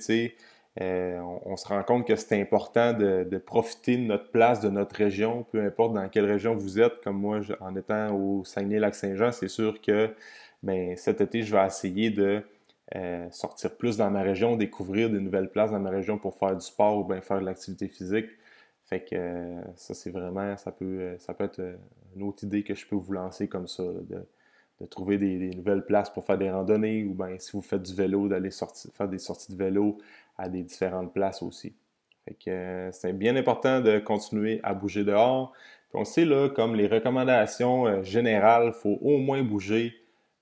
euh, 0.82 1.18
on, 1.46 1.56
se 1.56 1.66
rend 1.66 1.82
compte 1.82 2.06
que 2.06 2.16
c'est 2.16 2.38
important 2.38 2.92
de, 2.92 3.38
profiter 3.38 3.96
de 3.96 4.02
notre 4.02 4.30
place, 4.30 4.60
de 4.60 4.68
notre 4.68 4.94
région, 4.96 5.44
peu 5.50 5.62
importe 5.62 5.94
dans 5.94 6.08
quelle 6.08 6.26
région 6.26 6.54
vous 6.54 6.78
êtes. 6.80 7.00
Comme 7.02 7.18
moi, 7.18 7.40
en 7.60 7.74
étant 7.76 8.14
au 8.14 8.44
Saguenay-Lac-Saint-Jean, 8.44 9.32
c'est 9.32 9.48
sûr 9.48 9.80
que 9.80 10.10
ben, 10.62 10.96
cet 10.96 11.20
été, 11.22 11.42
je 11.42 11.56
vais 11.56 11.64
essayer 11.64 12.10
de 12.10 12.42
euh, 12.94 13.26
sortir 13.30 13.74
plus 13.76 13.96
dans 13.96 14.10
ma 14.10 14.22
région, 14.22 14.56
découvrir 14.56 15.08
de 15.08 15.18
nouvelles 15.18 15.50
places 15.50 15.70
dans 15.70 15.80
ma 15.80 15.90
région 15.90 16.18
pour 16.18 16.34
faire 16.34 16.54
du 16.54 16.64
sport 16.64 16.98
ou 16.98 17.04
bien 17.04 17.20
faire 17.22 17.40
de 17.40 17.46
l'activité 17.46 17.88
physique. 17.88 18.28
Fait 18.84 19.00
que 19.00 19.16
euh, 19.16 19.62
ça, 19.76 19.94
c'est 19.94 20.10
vraiment, 20.10 20.56
ça 20.58 20.72
peut, 20.72 21.16
ça 21.18 21.32
peut 21.32 21.44
être 21.44 21.60
une 22.14 22.22
autre 22.22 22.44
idée 22.44 22.62
que 22.62 22.74
je 22.74 22.86
peux 22.86 22.96
vous 22.96 23.12
lancer 23.12 23.48
comme 23.48 23.66
ça, 23.66 23.82
trouver 24.84 25.18
des, 25.18 25.50
nouvelles 25.50 25.84
places 25.84 26.10
pour 26.10 26.24
faire 26.24 26.38
des 26.38 26.50
randonnées 26.50 27.04
ou 27.04 27.14
bien 27.14 27.38
si 27.38 27.52
vous 27.52 27.62
faites 27.62 27.82
du 27.82 27.94
vélo, 27.94 28.28
d'aller 28.28 28.50
faire 28.92 29.08
des 29.08 29.18
sorties 29.18 29.52
de 29.52 29.56
vélo 29.56 29.98
à 30.36 30.48
des 30.48 30.62
différentes 30.62 31.12
places 31.14 31.42
aussi. 31.42 31.74
Fait 32.26 32.34
que 32.34 32.90
c'est 32.92 33.12
bien 33.12 33.36
important 33.36 33.80
de 33.80 33.98
continuer 33.98 34.60
à 34.62 34.74
bouger 34.74 35.04
dehors. 35.04 35.52
Puis 35.88 35.98
on 35.98 36.04
sait 36.04 36.24
là, 36.24 36.48
comme 36.48 36.74
les 36.74 36.88
recommandations 36.88 38.02
générales, 38.02 38.72
il 38.74 38.80
faut 38.80 38.98
au 39.00 39.18
moins 39.18 39.42
bouger 39.42 39.94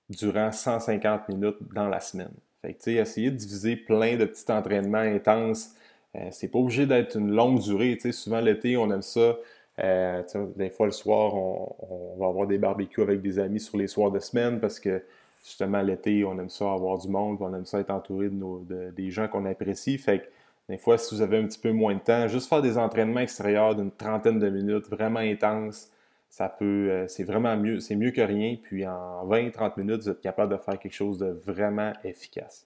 durant 0.09 0.51
150 0.51 1.29
minutes 1.29 1.57
dans 1.73 1.87
la 1.87 1.99
semaine. 1.99 2.33
Fait 2.61 2.73
que, 2.73 2.89
essayer 2.89 3.31
de 3.31 3.35
diviser 3.35 3.75
plein 3.75 4.17
de 4.17 4.25
petits 4.25 4.51
entraînements 4.51 4.97
intenses. 4.97 5.75
Euh, 6.15 6.27
c'est 6.31 6.47
pas 6.47 6.59
obligé 6.59 6.85
d'être 6.85 7.17
une 7.17 7.31
longue 7.31 7.59
durée. 7.59 7.97
Souvent 8.11 8.39
l'été, 8.39 8.77
on 8.77 8.91
aime 8.91 9.01
ça. 9.01 9.35
Euh, 9.83 10.23
des 10.55 10.69
fois, 10.69 10.85
le 10.85 10.91
soir, 10.91 11.35
on, 11.35 12.15
va 12.17 12.27
avoir 12.27 12.47
des 12.47 12.57
barbecues 12.57 13.01
avec 13.01 13.21
des 13.21 13.39
amis 13.39 13.59
sur 13.59 13.77
les 13.77 13.87
soirs 13.87 14.11
de 14.11 14.19
semaine 14.19 14.59
parce 14.59 14.79
que 14.79 15.03
justement, 15.43 15.81
l'été, 15.81 16.23
on 16.23 16.39
aime 16.39 16.49
ça 16.49 16.71
avoir 16.71 16.97
du 16.97 17.09
monde, 17.09 17.37
on 17.41 17.53
aime 17.53 17.65
ça 17.65 17.79
être 17.79 17.91
entouré 17.91 18.29
de, 18.29 18.91
des 18.91 19.11
gens 19.11 19.27
qu'on 19.27 19.45
apprécie. 19.45 19.97
Fait 19.97 20.19
que 20.19 20.25
des 20.69 20.77
fois, 20.77 20.97
si 20.97 21.13
vous 21.13 21.21
avez 21.21 21.37
un 21.37 21.45
petit 21.45 21.59
peu 21.59 21.71
moins 21.71 21.93
de 21.93 21.99
temps, 21.99 22.27
juste 22.27 22.49
faire 22.49 22.61
des 22.61 22.77
entraînements 22.77 23.19
extérieurs 23.19 23.75
d'une 23.75 23.91
trentaine 23.91 24.39
de 24.39 24.49
minutes, 24.49 24.87
vraiment 24.89 25.19
intenses, 25.19 25.91
ça 26.29 26.49
peut, 26.49 26.89
euh, 26.89 27.07
c'est 27.07 27.23
vraiment 27.23 27.55
mieux, 27.55 27.79
c'est 27.79 27.95
mieux 27.95 28.11
que 28.11 28.21
rien. 28.21 28.57
Puis 28.61 28.85
en 28.87 29.27
20-30 29.27 29.73
minutes, 29.77 30.01
vous 30.01 30.09
êtes 30.09 30.21
capable 30.21 30.51
de 30.53 30.57
faire 30.57 30.79
quelque 30.79 30.93
chose 30.93 31.17
de 31.17 31.27
vraiment 31.27 31.93
efficace. 32.03 32.65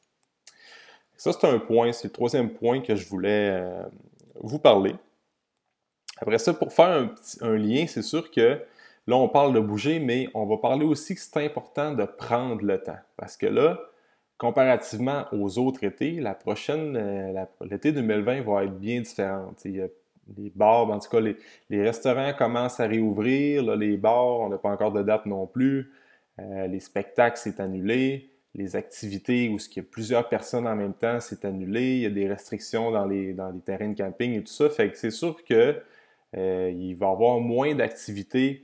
Ça, 1.17 1.33
c'est 1.33 1.47
un 1.47 1.59
point, 1.59 1.91
c'est 1.91 2.07
le 2.07 2.13
troisième 2.13 2.49
point 2.49 2.81
que 2.81 2.95
je 2.95 3.05
voulais 3.07 3.49
euh, 3.51 3.83
vous 4.39 4.59
parler. 4.59 4.95
Après 6.21 6.37
ça, 6.37 6.53
pour 6.53 6.73
faire 6.73 7.09
un, 7.41 7.55
lien, 7.55 7.85
c'est 7.87 8.01
sûr 8.01 8.29
que 8.31 8.59
là, 9.07 9.15
on 9.15 9.29
parle 9.29 9.53
de 9.53 9.59
bouger, 9.59 9.99
mais 9.99 10.27
on 10.33 10.45
va 10.45 10.57
parler 10.57 10.85
aussi 10.85 11.15
que 11.15 11.21
c'est 11.21 11.43
important 11.43 11.93
de 11.93 12.03
prendre 12.03 12.63
le 12.63 12.81
temps. 12.81 12.99
Parce 13.17 13.37
que 13.37 13.45
là, 13.45 13.79
comparativement 14.37 15.25
aux 15.31 15.57
autres 15.59 15.83
étés, 15.83 16.19
la 16.19 16.33
prochaine, 16.33 16.95
euh, 16.97 17.45
l'été 17.69 17.91
2020 17.91 18.41
va 18.41 18.63
être 18.65 18.77
bien 18.77 19.01
différente. 19.01 19.61
Il 19.65 19.77
y 19.77 19.81
a 19.81 19.87
les 20.37 20.51
bars, 20.55 20.89
en 20.89 20.99
tout 20.99 21.09
cas, 21.09 21.19
les, 21.19 21.81
restaurants 21.81 22.33
commencent 22.37 22.79
à 22.79 22.87
réouvrir. 22.87 23.75
les 23.75 23.97
bars, 23.97 24.39
on 24.41 24.49
n'a 24.49 24.57
pas 24.57 24.69
encore 24.69 24.91
de 24.91 25.01
date 25.01 25.25
non 25.25 25.47
plus. 25.47 25.91
Euh, 26.39 26.67
les 26.67 26.79
spectacles, 26.79 27.37
c'est 27.37 27.59
annulé. 27.59 28.29
Les 28.55 28.75
activités 28.75 29.49
où 29.49 29.57
il 29.57 29.77
y 29.77 29.79
a 29.79 29.83
plusieurs 29.83 30.27
personnes 30.27 30.67
en 30.67 30.75
même 30.75 30.93
temps, 30.93 31.19
c'est 31.19 31.45
annulé. 31.45 31.95
Il 31.95 32.01
y 32.01 32.05
a 32.05 32.09
des 32.09 32.27
restrictions 32.27 32.91
dans 32.91 33.05
les, 33.05 33.33
dans 33.33 33.51
les 33.51 33.59
terrains 33.59 33.89
de 33.89 33.97
camping 33.97 34.33
et 34.33 34.43
tout 34.43 34.51
ça. 34.51 34.69
Fait 34.69 34.89
que 34.89 34.97
c'est 34.97 35.11
sûr 35.11 35.43
qu'il 35.43 35.81
euh, 36.37 36.71
va 36.97 37.07
y 37.07 37.09
avoir 37.09 37.39
moins 37.39 37.75
d'activités 37.75 38.63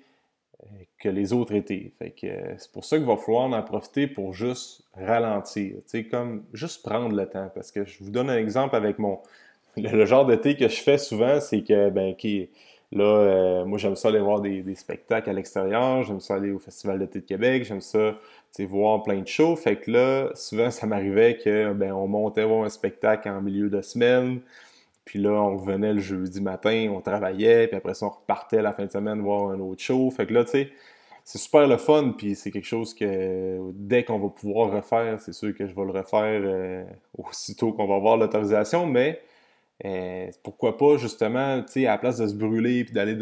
euh, 0.63 0.67
que 0.99 1.09
les 1.09 1.33
autres 1.33 1.53
étés. 1.53 1.93
Fait 1.99 2.11
que 2.11 2.27
c'est 2.57 2.71
pour 2.71 2.85
ça 2.85 2.97
qu'il 2.97 3.05
va 3.05 3.17
falloir 3.17 3.51
en 3.51 3.63
profiter 3.63 4.07
pour 4.07 4.33
juste 4.33 4.83
ralentir. 4.95 5.75
comme 6.09 6.43
juste 6.53 6.83
prendre 6.83 7.15
le 7.15 7.27
temps. 7.27 7.51
Parce 7.53 7.71
que 7.71 7.85
je 7.85 8.03
vous 8.03 8.11
donne 8.11 8.29
un 8.29 8.37
exemple 8.37 8.75
avec 8.75 8.99
mon, 8.99 9.19
le, 9.77 10.05
genre 10.05 10.25
d'été 10.25 10.55
que 10.55 10.67
je 10.67 10.81
fais 10.81 10.97
souvent, 10.97 11.39
c'est 11.39 11.61
que, 11.61 11.89
ben, 11.89 12.15
qui, 12.15 12.49
là, 12.91 13.03
euh, 13.03 13.65
moi, 13.65 13.77
j'aime 13.77 13.95
ça 13.95 14.07
aller 14.07 14.19
voir 14.19 14.39
des, 14.41 14.75
spectacles 14.75 15.29
à 15.29 15.33
l'extérieur, 15.33 16.03
j'aime 16.03 16.19
ça 16.19 16.35
aller 16.35 16.51
au 16.51 16.59
Festival 16.59 16.99
d'été 16.99 17.19
de 17.19 17.25
Québec, 17.25 17.65
j'aime 17.65 17.81
ça, 17.81 18.15
voir 18.59 19.03
plein 19.03 19.19
de 19.19 19.27
shows. 19.27 19.55
Fait 19.57 19.75
que 19.75 19.91
là, 19.91 20.29
souvent, 20.33 20.71
ça 20.71 20.87
m'arrivait 20.87 21.37
que, 21.37 21.73
ben, 21.73 21.91
on 21.91 22.07
montait 22.07 22.45
voir 22.45 22.63
un 22.63 22.69
spectacle 22.69 23.27
en 23.27 23.41
milieu 23.41 23.69
de 23.69 23.81
semaine, 23.81 24.39
puis 25.05 25.19
là, 25.19 25.31
on 25.31 25.57
revenait 25.57 25.93
le 25.93 26.01
jeudi 26.01 26.41
matin, 26.41 26.91
on 26.91 26.99
travaillait, 26.99 27.67
puis 27.67 27.77
après 27.77 27.93
ça, 27.93 28.07
on 28.07 28.09
repartait 28.09 28.61
la 28.61 28.73
fin 28.73 28.85
de 28.85 28.91
semaine 28.91 29.21
voir 29.21 29.51
un 29.51 29.59
autre 29.59 29.81
show. 29.81 30.09
Fait 30.09 30.25
que 30.25 30.33
là, 30.33 30.43
tu 30.43 30.51
sais, 30.51 30.71
c'est 31.23 31.37
super 31.37 31.67
le 31.67 31.77
fun, 31.77 32.13
puis 32.17 32.35
c'est 32.35 32.51
quelque 32.51 32.67
chose 32.67 32.93
que 32.93 33.59
dès 33.73 34.03
qu'on 34.03 34.19
va 34.19 34.29
pouvoir 34.29 34.71
refaire, 34.71 35.19
c'est 35.21 35.33
sûr 35.33 35.55
que 35.55 35.67
je 35.67 35.75
vais 35.75 35.85
le 35.85 35.91
refaire 35.91 36.41
euh, 36.43 36.83
aussitôt 37.17 37.71
qu'on 37.71 37.87
va 37.87 37.95
avoir 37.95 38.17
l'autorisation, 38.17 38.87
mais 38.87 39.21
euh, 39.85 40.27
pourquoi 40.43 40.77
pas, 40.77 40.97
justement, 40.97 41.61
tu 41.63 41.71
sais, 41.73 41.87
à 41.87 41.91
la 41.91 41.97
place 41.97 42.17
de 42.17 42.27
se 42.27 42.33
brûler 42.33 42.83
puis 42.85 42.93
d'aller 42.93 43.15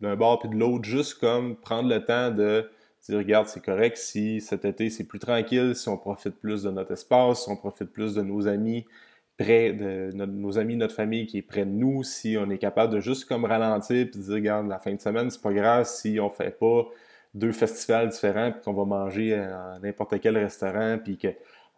d'un 0.00 0.16
bord 0.16 0.38
puis 0.38 0.48
de 0.48 0.56
l'autre, 0.56 0.84
juste 0.84 1.14
comme 1.20 1.56
prendre 1.56 1.88
le 1.88 2.04
temps 2.04 2.30
de 2.30 2.70
dire, 3.08 3.18
regarde, 3.18 3.48
c'est 3.48 3.64
correct 3.64 3.96
si 3.96 4.40
cet 4.40 4.64
été 4.64 4.90
c'est 4.90 5.04
plus 5.04 5.18
tranquille, 5.18 5.74
si 5.74 5.88
on 5.88 5.96
profite 5.96 6.34
plus 6.34 6.62
de 6.62 6.70
notre 6.70 6.92
espace, 6.92 7.44
si 7.44 7.50
on 7.50 7.56
profite 7.56 7.90
plus 7.90 8.14
de 8.14 8.22
nos 8.22 8.46
amis 8.46 8.84
près 9.38 9.72
de 9.72 10.10
nos 10.12 10.58
amis, 10.58 10.76
notre 10.76 10.94
famille 10.94 11.26
qui 11.26 11.38
est 11.38 11.42
près 11.42 11.64
de 11.64 11.70
nous, 11.70 12.02
si 12.02 12.36
on 12.38 12.50
est 12.50 12.58
capable 12.58 12.92
de 12.92 13.00
juste 13.00 13.26
comme 13.26 13.44
ralentir 13.44 14.08
puis 14.10 14.20
dire, 14.20 14.34
regarde, 14.34 14.68
la 14.68 14.78
fin 14.78 14.92
de 14.92 15.00
semaine, 15.00 15.30
c'est 15.30 15.40
pas 15.40 15.52
grave 15.52 15.86
si 15.86 16.18
on 16.20 16.28
fait 16.28 16.58
pas 16.58 16.84
deux 17.34 17.52
festivals 17.52 18.08
différents 18.08 18.50
puis 18.50 18.60
qu'on 18.62 18.74
va 18.74 18.84
manger 18.84 19.34
à 19.34 19.78
n'importe 19.80 20.20
quel 20.20 20.36
restaurant 20.36 20.98
puis 21.02 21.16
que 21.16 21.28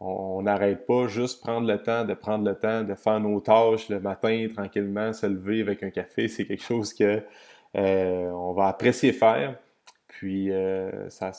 on 0.03 0.41
n'arrête 0.41 0.87
pas, 0.87 1.07
juste 1.09 1.43
prendre 1.43 1.69
le 1.69 1.77
temps 1.83 2.07
de 2.07 2.15
prendre 2.15 2.49
le 2.49 2.55
temps 2.55 2.83
de 2.83 2.95
faire 2.95 3.21
nos 3.21 3.39
tâches 3.41 3.91
le 3.91 4.01
matin 4.01 4.49
tranquillement, 4.53 5.13
se 5.13 5.27
lever 5.27 5.61
avec 5.61 5.83
un 5.83 5.91
café, 5.91 6.27
c'est 6.27 6.47
quelque 6.47 6.65
chose 6.65 6.95
que 6.95 7.23
euh, 7.77 8.31
on 8.31 8.53
va 8.55 8.69
apprécier 8.69 9.13
faire. 9.13 9.57
Puis, 10.09 10.51
euh, 10.51 11.09
ça, 11.11 11.31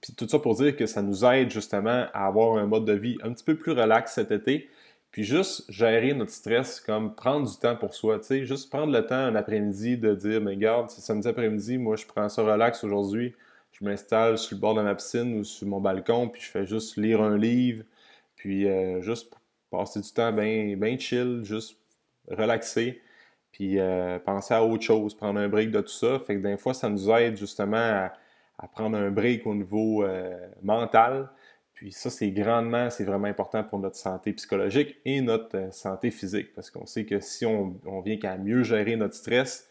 puis 0.00 0.14
tout 0.14 0.28
ça 0.28 0.38
pour 0.38 0.54
dire 0.54 0.76
que 0.76 0.86
ça 0.86 1.02
nous 1.02 1.24
aide 1.24 1.50
justement 1.50 2.06
à 2.12 2.26
avoir 2.26 2.56
un 2.56 2.66
mode 2.66 2.84
de 2.84 2.92
vie 2.92 3.18
un 3.22 3.32
petit 3.32 3.44
peu 3.44 3.56
plus 3.56 3.72
relax 3.72 4.12
cet 4.12 4.30
été. 4.30 4.68
Puis 5.12 5.24
juste 5.24 5.70
gérer 5.70 6.14
notre 6.14 6.32
stress, 6.32 6.80
comme 6.80 7.14
prendre 7.14 7.48
du 7.48 7.56
temps 7.58 7.76
pour 7.76 7.94
soi, 7.94 8.18
tu 8.18 8.26
sais, 8.26 8.44
juste 8.46 8.70
prendre 8.70 8.92
le 8.92 9.06
temps 9.06 9.14
un 9.14 9.34
après-midi 9.34 9.98
de 9.98 10.14
dire, 10.14 10.40
mais 10.40 10.58
c'est 10.88 11.02
samedi 11.02 11.28
après-midi, 11.28 11.76
moi 11.78 11.96
je 11.96 12.06
prends 12.06 12.30
ça 12.30 12.42
relax 12.42 12.82
aujourd'hui, 12.82 13.34
je 13.72 13.84
m'installe 13.84 14.38
sur 14.38 14.56
le 14.56 14.60
bord 14.60 14.74
de 14.74 14.82
ma 14.82 14.94
piscine 14.94 15.38
ou 15.38 15.44
sur 15.44 15.68
mon 15.68 15.80
balcon, 15.80 16.28
puis 16.28 16.40
je 16.40 16.48
fais 16.48 16.66
juste 16.66 16.96
lire 16.96 17.20
un 17.20 17.36
livre, 17.36 17.84
puis 18.36 18.66
euh, 18.66 19.02
juste 19.02 19.34
passer 19.70 20.00
du 20.00 20.10
temps 20.12 20.32
bien 20.32 20.76
ben 20.78 20.98
chill, 20.98 21.40
juste 21.44 21.76
relaxer, 22.28 23.02
puis 23.52 23.78
euh, 23.78 24.18
penser 24.18 24.54
à 24.54 24.64
autre 24.64 24.82
chose, 24.82 25.14
prendre 25.14 25.38
un 25.38 25.48
break 25.48 25.70
de 25.70 25.80
tout 25.82 25.88
ça. 25.88 26.18
Fait 26.20 26.36
que 26.36 26.40
des 26.40 26.56
fois, 26.56 26.74
ça 26.74 26.88
nous 26.88 27.10
aide 27.10 27.36
justement 27.36 27.76
à, 27.76 28.12
prendre 28.68 28.96
un 28.96 29.10
break 29.10 29.46
au 29.46 29.54
niveau 29.54 30.04
euh, 30.04 30.38
mental. 30.62 31.28
Puis 31.82 31.90
ça, 31.90 32.10
c'est 32.10 32.30
grandement, 32.30 32.90
c'est 32.90 33.02
vraiment 33.02 33.26
important 33.26 33.64
pour 33.64 33.80
notre 33.80 33.96
santé 33.96 34.32
psychologique 34.34 34.98
et 35.04 35.20
notre 35.20 35.74
santé 35.74 36.12
physique, 36.12 36.54
parce 36.54 36.70
qu'on 36.70 36.86
sait 36.86 37.04
que 37.04 37.18
si 37.18 37.44
on, 37.44 37.76
vient 38.04 38.18
qu'à 38.18 38.36
mieux 38.38 38.62
gérer 38.62 38.94
notre 38.94 39.14
stress, 39.14 39.68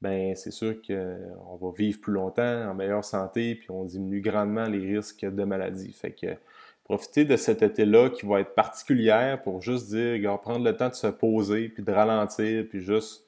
ben 0.00 0.34
c'est 0.34 0.50
sûr 0.50 0.74
qu'on 0.84 1.54
va 1.54 1.72
vivre 1.78 2.00
plus 2.00 2.14
longtemps, 2.14 2.68
en 2.68 2.74
meilleure 2.74 3.04
santé, 3.04 3.54
puis 3.54 3.70
on 3.70 3.84
diminue 3.84 4.20
grandement 4.20 4.64
les 4.64 4.96
risques 4.96 5.24
de 5.24 5.44
maladie. 5.44 5.92
Fait 5.92 6.10
que 6.10 6.34
profitez 6.82 7.24
de 7.24 7.36
cet 7.36 7.62
été-là 7.62 8.10
qui 8.10 8.26
va 8.26 8.40
être 8.40 8.56
particulière 8.56 9.40
pour 9.40 9.62
juste 9.62 9.90
dire, 9.90 10.14
regarde, 10.14 10.42
prendre 10.42 10.64
le 10.64 10.76
temps 10.76 10.88
de 10.88 10.94
se 10.94 11.06
poser, 11.06 11.68
puis 11.68 11.84
de 11.84 11.92
ralentir, 11.92 12.66
puis 12.68 12.80
juste 12.80 13.24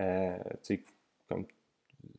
euh, 0.00 0.36
comme, 1.28 1.46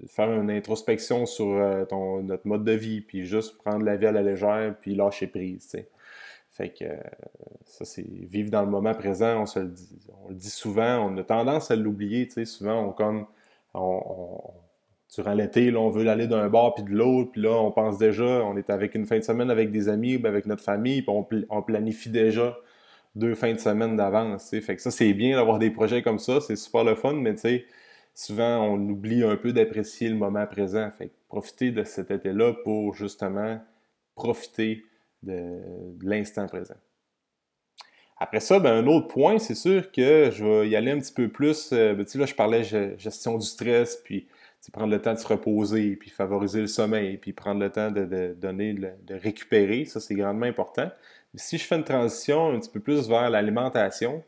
faire 0.08 0.32
une 0.32 0.52
introspection 0.52 1.26
sur 1.26 1.48
euh, 1.48 1.86
notre 2.22 2.48
mode 2.48 2.64
de 2.64 2.74
vie, 2.74 3.02
puis 3.02 3.26
juste 3.26 3.58
prendre 3.58 3.84
la 3.84 3.96
vie 3.96 4.06
à 4.06 4.12
la 4.12 4.22
légère, 4.22 4.76
puis 4.80 4.96
lâcher 4.96 5.28
prise. 5.28 5.76
Fait 6.52 6.70
que 6.70 6.86
ça, 7.66 7.86
c'est 7.86 8.06
vivre 8.08 8.50
dans 8.50 8.64
le 8.64 8.70
moment 8.70 8.94
présent, 8.94 9.42
on 9.42 9.46
se 9.46 9.60
le 9.60 9.68
dit, 9.68 10.00
on 10.26 10.30
le 10.30 10.36
dit 10.36 10.50
souvent, 10.50 11.08
on 11.08 11.16
a 11.18 11.24
tendance 11.24 11.70
à 11.70 11.76
l'oublier, 11.76 12.28
souvent 12.46 12.82
on 12.84 12.92
comme 12.92 13.28
on, 13.76 14.40
durant 15.14 15.34
l'été, 15.34 15.76
on 15.76 15.90
veut 15.90 16.08
aller 16.08 16.28
d'un 16.28 16.50
bord 16.50 16.76
puis 16.76 16.84
de 16.84 16.92
l'autre, 16.92 17.32
puis 17.32 17.42
là, 17.42 17.52
on 17.52 17.72
pense 17.72 17.98
déjà, 17.98 18.24
on 18.24 18.58
est 18.58 18.70
avec 18.70 18.96
une 18.96 19.06
fin 19.06 19.20
de 19.20 19.24
semaine 19.24 19.50
avec 19.50 19.72
des 19.72 19.90
amis, 19.90 20.20
avec 20.24 20.46
notre 20.46 20.64
famille, 20.64 21.02
puis 21.02 21.46
on, 21.50 21.62
planifie 21.62 22.10
déjà 22.10 22.58
deux 23.16 23.36
fins 23.36 23.54
de 23.54 23.60
semaine 23.60 23.96
d'avance. 23.96 24.50
Fait 24.50 24.76
que 24.76 24.82
ça, 24.82 24.92
c'est 24.92 25.14
bien 25.14 25.38
d'avoir 25.38 25.60
des 25.60 25.72
projets 25.72 26.02
comme 26.02 26.20
ça, 26.20 26.42
c'est 26.42 26.56
super 26.56 26.84
le 26.84 26.96
fun, 26.96 27.14
mais 27.14 27.34
tu 27.36 27.42
sais, 27.42 27.66
souvent, 28.18 28.64
on 28.64 28.80
oublie 28.90 29.24
un 29.24 29.38
peu 29.38 29.54
d'apprécier 29.54 30.10
le 30.10 30.16
moment 30.16 30.46
présent. 30.48 30.90
Fait 30.98 31.12
profiter 31.30 31.72
de 31.72 31.84
cet 31.84 32.10
été-là 32.10 32.54
pour 32.64 32.96
justement 32.96 33.60
profiter 34.16 34.84
de 35.22 35.62
l'instant 36.02 36.48
présent. 36.48 36.76
Après 38.20 38.40
ça, 38.40 38.60
ben, 38.60 38.74
un 38.74 38.88
autre 38.88 39.08
point, 39.08 39.38
c'est 39.38 39.56
sûr 39.56 39.92
que 39.92 40.32
je 40.32 40.44
vais 40.44 40.70
y 40.70 40.76
aller 40.76 40.90
un 40.90 41.00
petit 41.00 41.14
peu 41.14 41.30
plus. 41.30 41.70
Euh, 41.72 41.94
ben, 41.94 42.06
là, 42.16 42.26
je 42.26 42.34
parlais 42.34 42.64
gestion 42.64 43.38
du 43.38 43.46
stress, 43.46 44.02
puis 44.04 44.28
prendre 44.74 44.92
le 44.92 45.02
temps 45.02 45.14
de 45.14 45.20
se 45.20 45.28
reposer, 45.28 45.96
puis 45.96 46.10
favoriser 46.10 46.60
le 46.60 46.68
sommeil, 46.68 47.18
puis 47.18 47.32
prendre 47.32 47.62
le 47.62 47.70
temps 47.70 47.92
de, 47.92 48.34
donner, 48.34 48.74
de 48.74 49.14
récupérer. 49.14 49.86
Ça, 49.86 50.00
c'est 50.00 50.16
grandement 50.16 50.48
important. 50.48 50.90
Si 51.36 51.58
je 51.58 51.64
fais 51.64 51.76
une 51.76 51.84
transition 51.84 52.50
un 52.50 52.60
petit 52.60 52.72
peu 52.72 52.80
plus 52.80 53.08
vers 53.08 53.30
l'alimentation, 53.30 54.24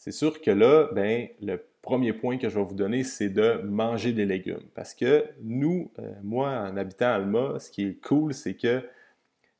c'est 0.00 0.12
sûr 0.12 0.40
que 0.40 0.50
là, 0.50 0.88
ben, 0.94 1.28
le 1.42 1.62
premier 1.82 2.14
point 2.14 2.38
que 2.38 2.48
je 2.48 2.58
vais 2.58 2.64
vous 2.64 2.74
donner, 2.74 3.04
c'est 3.04 3.28
de 3.28 3.60
manger 3.64 4.14
des 4.14 4.24
légumes. 4.24 4.64
Parce 4.74 4.94
que 4.94 5.26
nous, 5.42 5.90
euh, 5.98 6.10
moi, 6.22 6.48
en 6.48 6.74
habitant 6.78 7.08
à 7.08 7.14
Alma, 7.16 7.58
ce 7.58 7.70
qui 7.70 7.84
est 7.86 8.00
cool, 8.00 8.32
c'est 8.32 8.54
que 8.54 8.82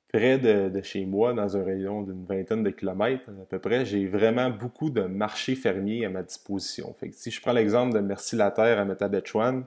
près 0.09 0.39
de, 0.39 0.81
chez 0.81 1.05
moi, 1.05 1.35
dans 1.35 1.59
un 1.59 1.63
rayon 1.63 2.05
d'une 2.05 2.25
vingtaine 2.25 2.63
de 2.63 2.71
kilomètres 2.71 3.29
à 3.29 3.45
peu 3.51 3.59
près, 3.59 3.85
j'ai 3.85 4.07
vraiment 4.07 4.49
beaucoup 4.49 4.89
de 4.89 5.03
marchés 5.03 5.55
fermiers 5.57 6.07
à 6.07 6.09
ma 6.09 6.23
disposition. 6.23 6.97
Si 7.13 7.31
je 7.31 7.41
prends 7.43 7.53
l'exemple 7.53 7.95
de 7.95 8.01
Merci 8.01 8.35
la 8.35 8.51
Terre 8.51 8.79
à 8.79 8.87
Metabetchouan, 8.87 9.65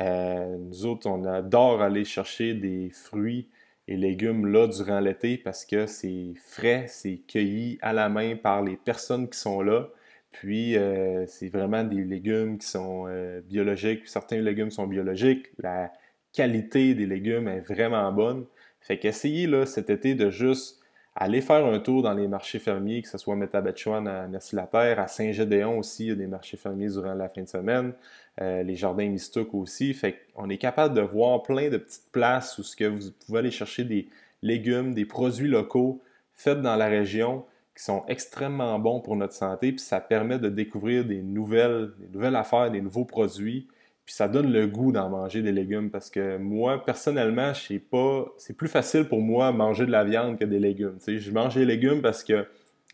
euh, 0.00 0.56
nous 0.56 0.86
autres, 0.86 1.06
on 1.06 1.22
adore 1.24 1.82
aller 1.82 2.06
chercher 2.06 2.54
des 2.54 2.88
fruits 2.88 3.50
et 3.86 3.96
légumes 3.98 4.46
là 4.46 4.68
durant 4.68 5.00
l'été 5.00 5.36
parce 5.36 5.66
que 5.66 5.86
c'est 5.86 6.32
frais, 6.46 6.86
c'est 6.88 7.20
cueilli 7.28 7.78
à 7.82 7.92
la 7.92 8.08
main 8.08 8.36
par 8.36 8.62
les 8.62 8.78
personnes 8.78 9.28
qui 9.28 9.38
sont 9.38 9.60
là. 9.60 9.90
Puis, 10.32 10.76
euh, 10.76 11.26
c'est 11.26 11.48
vraiment 11.48 11.84
des 11.84 12.04
légumes 12.04 12.58
qui 12.58 12.66
sont 12.66 13.06
euh, 13.08 13.40
biologiques. 13.40 14.06
Certains 14.06 14.40
légumes 14.40 14.70
sont 14.70 14.86
biologiques. 14.86 15.46
La 15.58 15.92
qualité 16.32 16.94
des 16.94 17.06
légumes 17.06 17.48
est 17.48 17.60
vraiment 17.60 18.12
bonne. 18.12 18.44
Fait 18.80 18.98
qu'essayez 18.98 19.46
là, 19.46 19.66
cet 19.66 19.90
été 19.90 20.14
de 20.14 20.30
juste 20.30 20.78
allez 21.20 21.40
faire 21.40 21.66
un 21.66 21.80
tour 21.80 22.02
dans 22.02 22.14
les 22.14 22.28
marchés 22.28 22.60
fermiers, 22.60 23.02
que 23.02 23.08
ce 23.08 23.18
soit 23.18 23.34
Métabetchouan 23.34 24.06
à 24.06 24.28
Merci-la-Terre, 24.28 25.00
à 25.00 25.08
Saint-Gédéon 25.08 25.78
aussi, 25.78 26.04
il 26.04 26.08
y 26.08 26.12
a 26.12 26.14
des 26.14 26.28
marchés 26.28 26.56
fermiers 26.56 26.88
durant 26.88 27.14
la 27.14 27.28
fin 27.28 27.42
de 27.42 27.48
semaine, 27.48 27.92
euh, 28.40 28.62
les 28.62 28.76
jardins 28.76 29.08
Mistouk 29.08 29.52
aussi. 29.52 29.92
Fait 29.94 30.20
qu'on 30.32 30.48
est 30.48 30.58
capable 30.58 30.94
de 30.94 31.00
voir 31.00 31.42
plein 31.42 31.70
de 31.70 31.76
petites 31.76 32.10
places 32.12 32.56
où 32.58 32.62
ce 32.62 32.76
que 32.76 32.84
vous 32.84 33.10
pouvez 33.26 33.40
aller 33.40 33.50
chercher 33.50 33.82
des 33.82 34.08
légumes, 34.42 34.94
des 34.94 35.04
produits 35.04 35.48
locaux 35.48 36.00
faits 36.34 36.62
dans 36.62 36.76
la 36.76 36.86
région 36.86 37.44
qui 37.78 37.84
sont 37.84 38.04
extrêmement 38.08 38.78
bons 38.78 39.00
pour 39.00 39.16
notre 39.16 39.34
santé, 39.34 39.72
puis 39.72 39.80
ça 39.80 40.00
permet 40.00 40.38
de 40.38 40.48
découvrir 40.48 41.04
des 41.04 41.22
nouvelles, 41.22 41.92
des 41.98 42.08
nouvelles 42.08 42.36
affaires, 42.36 42.70
des 42.70 42.80
nouveaux 42.80 43.04
produits 43.04 43.68
puis 44.08 44.14
ça 44.14 44.26
donne 44.26 44.50
le 44.50 44.66
goût 44.66 44.90
d'en 44.90 45.10
manger 45.10 45.42
des 45.42 45.52
légumes 45.52 45.90
parce 45.90 46.08
que 46.08 46.38
moi, 46.38 46.82
personnellement, 46.82 47.52
je 47.52 47.60
sais 47.60 47.78
pas. 47.78 48.24
C'est 48.38 48.56
plus 48.56 48.66
facile 48.66 49.04
pour 49.04 49.20
moi 49.20 49.52
manger 49.52 49.84
de 49.84 49.90
la 49.90 50.02
viande 50.02 50.38
que 50.38 50.46
des 50.46 50.58
légumes. 50.58 50.96
je 51.06 51.30
mange 51.30 51.56
des 51.56 51.66
légumes 51.66 52.00
parce 52.00 52.24
que 52.24 52.46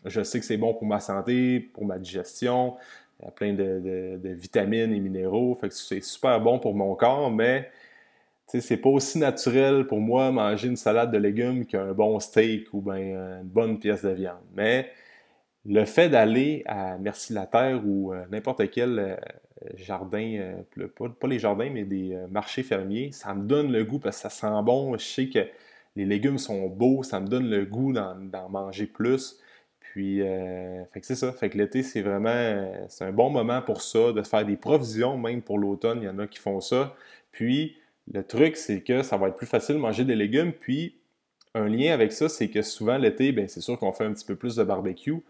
je 0.03 0.21
sais 0.23 0.41
que 0.41 0.45
c'est 0.45 0.57
bon 0.57 0.73
pour 0.73 0.85
ma 0.85 0.99
santé, 0.99 1.61
pour 1.61 1.85
ma 1.85 1.99
digestion. 1.99 2.75
Il 3.21 3.23
y 3.23 3.27
a 3.29 3.31
plein 3.31 3.53
de, 3.53 4.19
vitamines 4.33 4.91
et 4.91 4.99
minéraux. 4.99 5.57
Fait 5.61 5.69
que 5.69 5.73
c'est 5.73 6.03
super 6.03 6.41
bon 6.41 6.59
pour 6.59 6.75
mon 6.75 6.93
corps, 6.95 7.31
mais 7.31 7.71
c'est 8.47 8.77
pas 8.77 8.89
aussi 8.89 9.17
naturel 9.17 9.87
pour 9.87 9.99
moi 9.99 10.31
manger 10.31 10.67
une 10.67 10.75
salade 10.75 11.11
de 11.11 11.17
légumes 11.17 11.65
qu'un 11.65 11.93
bon 11.93 12.19
steak 12.19 12.73
ou 12.73 12.81
bien 12.81 13.41
une 13.41 13.43
bonne 13.43 13.79
pièce 13.79 14.03
de 14.03 14.09
viande. 14.09 14.43
Mais 14.53 14.89
le 15.65 15.85
fait 15.85 16.09
d'aller 16.09 16.63
à 16.67 16.97
Merci 16.97 17.33
la 17.33 17.47
Terre 17.47 17.81
ou 17.85 18.13
euh, 18.13 18.23
n'importe 18.29 18.69
quel 18.69 18.99
euh, 18.99 19.15
jardin, 19.75 20.53
pas, 20.95 21.27
les 21.27 21.39
jardins, 21.39 21.69
mais 21.71 21.85
des 21.85 22.17
marchés 22.29 22.63
fermiers, 22.63 23.11
ça 23.11 23.33
me 23.33 23.43
donne 23.43 23.71
le 23.71 23.83
goût 23.83 23.99
parce 23.99 24.17
que 24.17 24.21
ça 24.23 24.29
sent 24.29 24.63
bon. 24.63 24.95
Je 24.97 25.03
sais 25.03 25.29
que 25.29 25.39
les 25.95 26.05
légumes 26.05 26.37
sont 26.37 26.67
beaux, 26.67 27.03
ça 27.03 27.19
me 27.19 27.27
donne 27.27 27.49
le 27.49 27.65
goût 27.65 27.93
d'en 27.93 28.49
manger 28.49 28.85
plus. 28.85 29.39
Puis, 29.79 30.19
fait 30.19 30.99
que 30.99 31.05
c'est 31.05 31.15
ça. 31.15 31.31
Fait 31.31 31.49
que 31.49 31.57
l'été, 31.57 31.83
c'est 31.83 32.01
vraiment, 32.01 32.85
c'est 32.89 33.05
un 33.05 33.13
bon 33.13 33.29
moment 33.29 33.61
pour 33.61 33.81
ça, 33.81 34.11
de 34.11 34.21
faire 34.23 34.45
des 34.45 34.57
provisions, 34.57 35.17
même 35.17 35.41
pour 35.41 35.57
l'automne, 35.57 35.99
il 36.01 36.05
y 36.05 36.09
en 36.09 36.19
a 36.19 36.27
qui 36.27 36.37
font 36.37 36.59
ça. 36.59 36.93
Puis, 37.31 37.77
le 38.13 38.23
truc, 38.23 38.55
c'est 38.57 38.81
que 38.81 39.03
ça 39.03 39.17
va 39.17 39.29
être 39.29 39.37
plus 39.37 39.47
facile 39.47 39.75
de 39.75 39.79
manger 39.79 40.05
des 40.05 40.15
légumes. 40.15 40.53
Puis, 40.53 40.97
un 41.53 41.67
lien 41.67 41.93
avec 41.93 42.11
ça, 42.11 42.29
c'est 42.29 42.49
que 42.49 42.61
souvent 42.61 42.97
l'été, 42.97 43.31
ben, 43.31 43.47
c'est 43.47 43.61
sûr 43.61 43.79
qu'on 43.79 43.93
fait 43.93 44.05
un 44.05 44.13
petit 44.13 44.25
peu 44.25 44.35
plus 44.35 44.55
de 44.55 44.63
barbecue. 44.63 45.23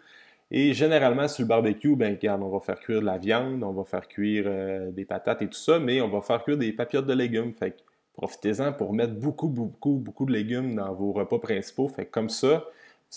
Et 0.51 0.73
généralement, 0.73 1.27
sur 1.27 1.43
le 1.43 1.47
barbecue, 1.47 1.95
ben, 1.95 2.15
regarde, 2.15 2.41
on 2.43 2.49
va 2.49 2.59
faire 2.59 2.79
cuire 2.79 3.01
de 3.01 3.05
la 3.05 3.17
viande, 3.17 3.63
on 3.63 3.73
va 3.73 3.83
faire 3.83 4.07
cuire 4.07 4.45
euh, 4.47 4.91
des 4.91 5.05
patates 5.05 5.41
et 5.41 5.47
tout 5.47 5.57
ça, 5.57 5.79
mais 5.79 6.01
on 6.01 6.09
va 6.09 6.21
faire 6.21 6.43
cuire 6.43 6.57
des 6.57 6.71
papillotes 6.73 7.07
de 7.07 7.13
légumes. 7.13 7.53
Fait 7.53 7.75
profitez-en 8.13 8.73
pour 8.73 8.93
mettre 8.93 9.13
beaucoup, 9.13 9.49
beaucoup, 9.49 9.95
beaucoup 9.95 10.25
de 10.25 10.31
légumes 10.31 10.75
dans 10.75 10.93
vos 10.93 11.11
repas 11.13 11.39
principaux. 11.39 11.87
Fait 11.87 12.05
comme 12.05 12.29
ça, 12.29 12.65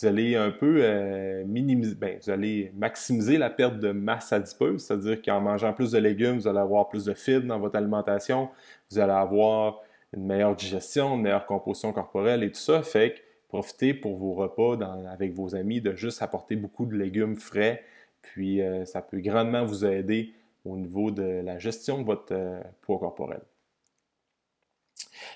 vous 0.00 0.06
allez 0.06 0.36
un 0.36 0.50
peu 0.50 0.80
euh, 0.82 1.44
minimiser, 1.44 1.94
ben, 1.94 2.18
vous 2.22 2.30
allez 2.30 2.72
maximiser 2.76 3.38
la 3.38 3.50
perte 3.50 3.78
de 3.78 3.90
masse 3.90 4.32
adipeuse, 4.32 4.84
c'est-à-dire 4.84 5.20
qu'en 5.22 5.40
mangeant 5.40 5.72
plus 5.72 5.92
de 5.92 5.98
légumes, 5.98 6.38
vous 6.38 6.48
allez 6.48 6.58
avoir 6.58 6.88
plus 6.88 7.04
de 7.04 7.14
fibres 7.14 7.46
dans 7.46 7.58
votre 7.58 7.76
alimentation, 7.76 8.48
vous 8.90 8.98
allez 8.98 9.12
avoir 9.12 9.80
une 10.12 10.26
meilleure 10.26 10.54
digestion, 10.56 11.16
une 11.16 11.22
meilleure 11.22 11.46
composition 11.46 11.92
corporelle 11.92 12.42
et 12.42 12.52
tout 12.52 12.60
ça. 12.60 12.82
Fait 12.82 13.14
que 13.14 13.18
profitez 13.48 13.94
pour 13.94 14.16
vos 14.16 14.34
repas 14.34 14.78
avec 15.10 15.32
vos 15.32 15.54
amis 15.54 15.80
de 15.80 15.94
juste 15.94 16.22
apporter 16.22 16.56
beaucoup 16.56 16.86
de 16.86 16.96
légumes 16.96 17.36
frais. 17.36 17.82
Puis 18.22 18.60
euh, 18.60 18.84
ça 18.84 19.02
peut 19.02 19.20
grandement 19.20 19.64
vous 19.64 19.84
aider 19.84 20.32
au 20.64 20.76
niveau 20.76 21.10
de 21.10 21.40
la 21.44 21.58
gestion 21.58 22.00
de 22.00 22.04
votre 22.04 22.32
euh, 22.32 22.60
poids 22.82 22.98
corporel. 22.98 23.40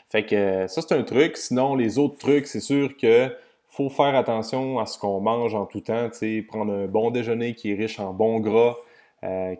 Fait 0.09 0.25
que 0.25 0.66
ça, 0.66 0.83
c'est 0.83 0.95
un 0.95 1.02
truc. 1.02 1.37
Sinon, 1.37 1.75
les 1.75 1.99
autres 1.99 2.19
trucs, 2.19 2.47
c'est 2.47 2.61
sûr 2.61 2.97
que 2.97 3.31
faut 3.73 3.88
faire 3.88 4.14
attention 4.14 4.79
à 4.79 4.87
ce 4.87 4.99
qu'on 4.99 5.21
mange 5.21 5.55
en 5.55 5.64
tout 5.64 5.81
temps. 5.81 6.11
Prendre 6.47 6.73
un 6.73 6.87
bon 6.87 7.11
déjeuner 7.11 7.54
qui 7.54 7.73
est 7.73 7.75
riche 7.75 7.99
en 7.99 8.13
bons 8.13 8.39
gras, 8.39 8.76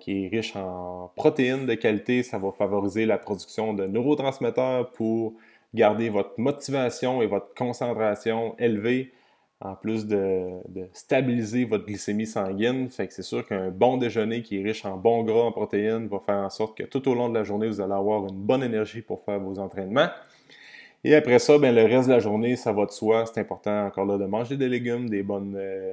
qui 0.01 0.25
est 0.25 0.29
riche 0.29 0.55
en 0.55 1.11
protéines 1.16 1.66
de 1.66 1.75
qualité, 1.75 2.22
ça 2.22 2.38
va 2.38 2.53
favoriser 2.53 3.07
la 3.07 3.16
production 3.16 3.72
de 3.72 3.87
neurotransmetteurs 3.87 4.92
pour 4.92 5.33
garder 5.72 6.11
votre 6.11 6.38
motivation 6.38 7.22
et 7.22 7.27
votre 7.27 7.55
concentration 7.55 8.55
élevée, 8.59 9.12
en 9.62 9.77
plus 9.77 10.07
de, 10.07 10.61
stabiliser 10.92 11.64
votre 11.64 11.87
glycémie 11.87 12.27
sanguine. 12.27 12.88
C'est 12.90 13.22
sûr 13.22 13.46
qu'un 13.46 13.70
bon 13.70 13.96
déjeuner 13.96 14.42
qui 14.42 14.61
est 14.61 14.62
riche 14.62 14.85
en 14.85 14.98
bons 14.98 15.22
gras, 15.22 15.44
en 15.44 15.53
protéines, 15.53 16.09
va 16.09 16.18
faire 16.18 16.37
en 16.37 16.51
sorte 16.51 16.77
que 16.77 16.83
tout 16.83 17.09
au 17.09 17.14
long 17.14 17.31
de 17.31 17.35
la 17.35 17.44
journée, 17.44 17.68
vous 17.68 17.81
allez 17.81 17.94
avoir 17.94 18.27
une 18.27 18.37
bonne 18.37 18.62
énergie 18.62 19.01
pour 19.01 19.25
faire 19.25 19.40
vos 19.40 19.59
entraînements. 19.59 20.09
Et 21.04 21.14
après 21.14 21.38
ça, 21.38 21.58
ben, 21.58 21.74
le 21.74 21.82
reste 21.82 22.08
de 22.08 22.12
la 22.12 22.20
journée, 22.20 22.56
ça 22.56 22.72
va 22.72 22.86
de 22.86 22.92
soi. 22.92 23.24
C'est 23.26 23.40
important 23.40 23.86
encore 23.86 24.06
là 24.06 24.18
de 24.18 24.24
manger 24.24 24.56
des 24.56 24.68
légumes, 24.68 25.08
des 25.10 25.22
bonnes 25.22 25.56
euh, 25.56 25.92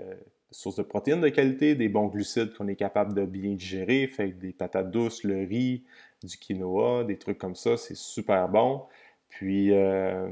sources 0.51 0.77
de 0.77 0.83
protéines 0.83 1.21
de 1.21 1.29
qualité, 1.29 1.75
des 1.75 1.89
bons 1.89 2.07
glucides 2.07 2.53
qu'on 2.53 2.67
est 2.67 2.75
capable 2.75 3.13
de 3.13 3.25
bien 3.25 3.53
digérer, 3.53 4.07
fait 4.07 4.31
que 4.31 4.35
des 4.35 4.53
patates 4.53 4.91
douces, 4.91 5.23
le 5.23 5.45
riz, 5.45 5.83
du 6.23 6.37
quinoa, 6.37 7.03
des 7.05 7.17
trucs 7.17 7.37
comme 7.37 7.55
ça, 7.55 7.77
c'est 7.77 7.95
super 7.95 8.49
bon. 8.49 8.83
Puis, 9.29 9.71
euh, 9.73 10.29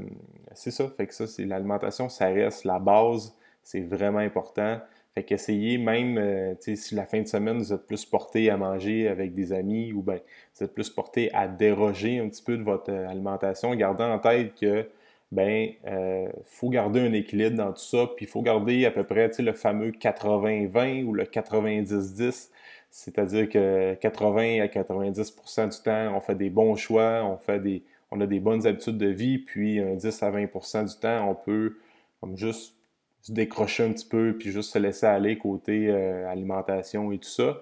c'est 0.54 0.70
ça. 0.70 0.88
Fait 0.96 1.06
que 1.06 1.14
ça, 1.14 1.26
c'est 1.26 1.44
l'alimentation, 1.44 2.08
ça 2.08 2.26
reste 2.28 2.64
la 2.64 2.78
base. 2.78 3.34
C'est 3.62 3.80
vraiment 3.80 4.18
important. 4.18 4.80
Fait 5.18 5.24
qu'essayez 5.24 5.78
même, 5.78 6.16
euh, 6.16 6.54
si 6.60 6.94
la 6.94 7.04
fin 7.04 7.20
de 7.20 7.26
semaine, 7.26 7.58
vous 7.58 7.72
êtes 7.72 7.88
plus 7.88 8.04
porté 8.04 8.50
à 8.50 8.56
manger 8.56 9.08
avec 9.08 9.34
des 9.34 9.52
amis 9.52 9.92
ou 9.92 10.00
bien 10.00 10.20
vous 10.54 10.64
êtes 10.64 10.72
plus 10.72 10.90
porté 10.90 11.28
à 11.34 11.48
déroger 11.48 12.20
un 12.20 12.28
petit 12.28 12.40
peu 12.40 12.56
de 12.56 12.62
votre 12.62 12.92
euh, 12.92 13.08
alimentation, 13.08 13.74
gardant 13.74 14.12
en 14.12 14.20
tête 14.20 14.54
que, 14.54 14.88
ben, 15.32 15.72
il 15.84 16.30
faut 16.44 16.68
garder 16.68 17.00
un 17.00 17.12
équilibre 17.12 17.56
dans 17.56 17.72
tout 17.72 17.82
ça, 17.82 18.08
puis 18.14 18.26
il 18.26 18.28
faut 18.28 18.42
garder 18.42 18.84
à 18.84 18.92
peu 18.92 19.02
près, 19.02 19.28
le 19.40 19.52
fameux 19.54 19.90
80-20 19.90 21.02
ou 21.02 21.14
le 21.14 21.24
90-10. 21.24 22.50
C'est-à-dire 22.92 23.48
que 23.48 23.94
80 23.94 24.60
à 24.62 24.66
90% 24.66 25.68
du 25.68 25.82
temps, 25.82 26.16
on 26.16 26.20
fait 26.20 26.36
des 26.36 26.48
bons 26.48 26.76
choix, 26.76 27.24
on 27.24 27.38
fait 27.38 27.58
des, 27.58 27.82
on 28.12 28.20
a 28.20 28.26
des 28.28 28.38
bonnes 28.38 28.68
habitudes 28.68 28.98
de 28.98 29.08
vie, 29.08 29.38
puis 29.38 29.80
un 29.80 29.96
10 29.96 30.22
à 30.22 30.30
20% 30.30 30.88
du 30.88 31.00
temps, 31.00 31.28
on 31.28 31.34
peut 31.34 31.76
comme 32.20 32.36
juste 32.36 32.77
se 33.20 33.32
décrocher 33.32 33.84
un 33.84 33.92
petit 33.92 34.06
peu, 34.06 34.36
puis 34.38 34.50
juste 34.50 34.72
se 34.72 34.78
laisser 34.78 35.06
aller 35.06 35.38
côté 35.38 35.88
euh, 35.88 36.28
alimentation 36.28 37.12
et 37.12 37.18
tout 37.18 37.28
ça. 37.28 37.58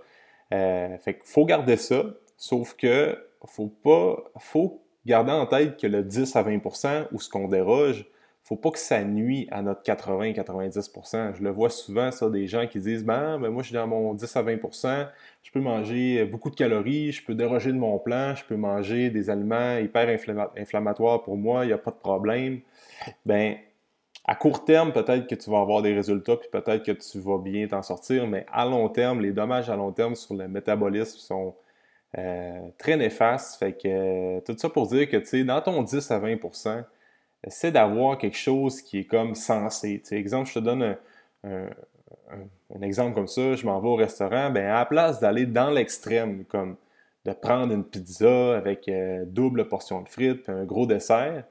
Euh, 0.52 0.96
fait 0.98 1.14
qu'il 1.14 1.26
faut 1.26 1.44
garder 1.44 1.76
ça, 1.76 2.04
sauf 2.36 2.74
que 2.74 3.18
faut 3.46 3.68
pas, 3.68 4.24
faut 4.38 4.82
garder 5.04 5.32
en 5.32 5.46
tête 5.46 5.76
que 5.76 5.86
le 5.86 6.02
10 6.02 6.34
à 6.34 6.42
20% 6.42 7.06
ou 7.12 7.20
ce 7.20 7.28
qu'on 7.28 7.46
déroge, 7.46 8.06
faut 8.42 8.56
pas 8.56 8.70
que 8.70 8.78
ça 8.78 9.02
nuit 9.02 9.48
à 9.50 9.62
notre 9.62 9.82
80-90% 9.82 11.36
Je 11.36 11.42
le 11.42 11.50
vois 11.50 11.70
souvent, 11.70 12.10
ça, 12.12 12.28
des 12.28 12.46
gens 12.46 12.66
qui 12.66 12.80
disent 12.80 13.04
ben, 13.04 13.38
ben, 13.38 13.50
moi, 13.50 13.62
je 13.62 13.68
suis 13.68 13.74
dans 13.74 13.86
mon 13.86 14.14
10 14.14 14.36
à 14.36 14.42
20% 14.42 15.06
je 15.46 15.52
peux 15.52 15.60
manger 15.60 16.24
beaucoup 16.24 16.50
de 16.50 16.56
calories, 16.56 17.12
je 17.12 17.24
peux 17.24 17.36
déroger 17.36 17.70
de 17.70 17.78
mon 17.78 18.00
plan, 18.00 18.34
je 18.34 18.44
peux 18.44 18.56
manger 18.56 19.10
des 19.10 19.30
aliments 19.30 19.76
hyper 19.78 20.08
inflammatoires 20.56 21.22
pour 21.22 21.36
moi, 21.36 21.64
il 21.64 21.68
n'y 21.68 21.72
a 21.72 21.78
pas 21.78 21.92
de 21.92 21.96
problème. 21.96 22.58
Ben, 23.24 23.56
à 24.26 24.34
court 24.34 24.64
terme, 24.64 24.92
peut-être 24.92 25.28
que 25.28 25.36
tu 25.36 25.50
vas 25.50 25.60
avoir 25.60 25.82
des 25.82 25.94
résultats, 25.94 26.36
puis 26.36 26.48
peut-être 26.50 26.84
que 26.84 26.92
tu 26.92 27.20
vas 27.20 27.38
bien 27.38 27.68
t'en 27.68 27.82
sortir, 27.82 28.26
mais 28.26 28.44
à 28.52 28.64
long 28.64 28.88
terme, 28.88 29.20
les 29.20 29.32
dommages 29.32 29.70
à 29.70 29.76
long 29.76 29.92
terme 29.92 30.16
sur 30.16 30.34
le 30.34 30.48
métabolisme 30.48 31.18
sont 31.18 31.54
euh, 32.18 32.68
très 32.76 32.96
néfastes. 32.96 33.58
Fait 33.58 33.72
que 33.72 34.40
tout 34.40 34.56
ça 34.58 34.68
pour 34.68 34.88
dire 34.88 35.08
que, 35.08 35.16
tu 35.18 35.26
sais, 35.26 35.44
dans 35.44 35.60
ton 35.60 35.82
10 35.82 36.10
à 36.10 36.18
20% 36.18 36.84
essaie 37.44 37.70
d'avoir 37.70 38.18
quelque 38.18 38.36
chose 38.36 38.82
qui 38.82 39.00
est 39.00 39.04
comme 39.04 39.34
sensé. 39.34 40.02
Tu 40.04 40.16
exemple, 40.16 40.48
je 40.48 40.54
te 40.54 40.58
donne 40.58 40.96
un, 41.44 41.68
exemple 42.82 43.14
comme 43.14 43.28
ça, 43.28 43.54
je 43.54 43.64
m'en 43.64 43.80
vais 43.80 43.88
au 43.88 43.94
restaurant, 43.94 44.50
ben 44.50 44.66
à 44.66 44.78
la 44.80 44.86
place 44.86 45.20
d'aller 45.20 45.46
dans 45.46 45.70
l'extrême, 45.70 46.44
comme 46.46 46.76
de 47.24 47.32
prendre 47.32 47.72
une 47.72 47.84
pizza 47.84 48.56
avec 48.56 48.88
euh, 48.88 49.24
double 49.26 49.68
portion 49.68 50.02
de 50.02 50.08
frites 50.08 50.48
et 50.48 50.52
un 50.52 50.64
gros 50.64 50.86
dessert, 50.86 51.44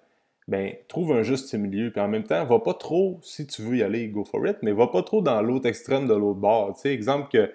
ben 0.48 0.74
trouve 0.88 1.12
un 1.14 1.24
juste 1.24 1.54
milieu. 1.56 1.92
Puis 1.92 2.02
en 2.02 2.08
même 2.08 2.24
temps, 2.24 2.46
va 2.46 2.60
pas 2.60 2.74
trop, 2.74 3.20
si 3.22 3.48
tu 3.48 3.62
veux 3.62 3.78
y 3.78 3.84
aller, 3.84 4.08
go 4.08 4.24
for 4.24 4.46
it, 4.48 4.58
mais 4.62 4.72
va 4.72 4.88
pas 4.88 5.04
trop 5.04 5.22
dans 5.22 5.42
l'autre 5.42 5.68
extrême 5.68 6.08
de 6.08 6.14
l'autre 6.14 6.40
bord. 6.40 6.78
Tu 6.80 6.90
exemple 6.90 7.30
que 7.32 7.52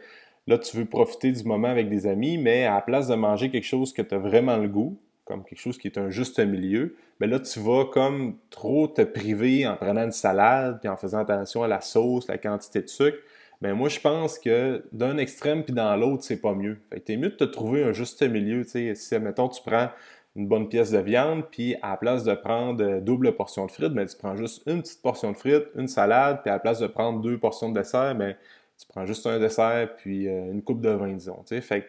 là, 0.46 0.58
tu 0.58 0.76
veux 0.76 0.84
profiter 0.84 1.32
du 1.32 1.44
moment 1.44 1.68
avec 1.68 1.88
des 1.88 2.06
amis, 2.06 2.38
mais 2.38 2.64
à 2.64 2.74
la 2.74 2.80
place 2.80 3.08
de 3.08 3.14
manger 3.14 3.50
quelque 3.50 3.66
chose 3.66 3.92
que 3.92 4.02
tu 4.02 4.14
as 4.14 4.18
vraiment 4.18 4.56
le 4.56 4.68
goût, 4.68 4.98
comme 5.24 5.44
quelque 5.44 5.60
chose 5.60 5.78
qui 5.78 5.86
est 5.86 5.98
un 5.98 6.10
juste 6.10 6.40
milieu, 6.40 6.96
mais 7.20 7.28
ben 7.28 7.32
là, 7.32 7.40
tu 7.40 7.60
vas 7.60 7.84
comme 7.84 8.36
trop 8.50 8.88
te 8.88 9.02
priver 9.02 9.66
en 9.66 9.76
prenant 9.76 10.04
une 10.04 10.12
salade, 10.12 10.80
puis 10.80 10.88
en 10.88 10.96
faisant 10.96 11.18
attention 11.18 11.62
à 11.62 11.68
la 11.68 11.80
sauce, 11.80 12.26
la 12.26 12.38
quantité 12.38 12.82
de 12.82 12.88
sucre. 12.88 13.18
Ben 13.60 13.74
moi, 13.74 13.90
je 13.90 14.00
pense 14.00 14.38
que 14.38 14.82
d'un 14.92 15.18
extrême 15.18 15.62
puis 15.62 15.74
dans 15.74 15.94
l'autre, 15.94 16.24
c'est 16.24 16.40
pas 16.40 16.54
mieux. 16.54 16.78
Fait 16.90 17.00
que 17.00 17.12
mieux 17.12 17.28
de 17.28 17.36
te 17.36 17.44
trouver 17.44 17.84
un 17.84 17.92
juste 17.92 18.22
milieu. 18.22 18.64
sais 18.64 18.94
Si, 18.94 19.18
mettons, 19.18 19.48
tu 19.48 19.60
prends 19.62 19.90
une 20.36 20.46
bonne 20.46 20.68
pièce 20.68 20.90
de 20.92 20.98
viande, 20.98 21.44
puis 21.50 21.74
à 21.82 21.90
la 21.90 21.96
place 21.96 22.24
de 22.24 22.34
prendre 22.34 23.00
double 23.00 23.34
portion 23.34 23.66
de 23.66 23.70
frites, 23.70 23.92
ben, 23.92 24.06
tu 24.06 24.16
prends 24.16 24.36
juste 24.36 24.62
une 24.66 24.82
petite 24.82 25.02
portion 25.02 25.32
de 25.32 25.36
frites, 25.36 25.66
une 25.74 25.88
salade, 25.88 26.40
puis 26.42 26.50
à 26.50 26.54
la 26.54 26.60
place 26.60 26.78
de 26.78 26.86
prendre 26.86 27.20
deux 27.20 27.38
portions 27.38 27.68
de 27.68 27.78
dessert, 27.78 28.14
ben, 28.14 28.36
tu 28.78 28.86
prends 28.86 29.06
juste 29.06 29.26
un 29.26 29.38
dessert, 29.38 29.96
puis 29.96 30.28
euh, 30.28 30.52
une 30.52 30.62
coupe 30.62 30.80
de 30.80 30.90
vin, 30.90 31.12
disons. 31.12 31.42
Fait 31.44 31.82
que 31.82 31.86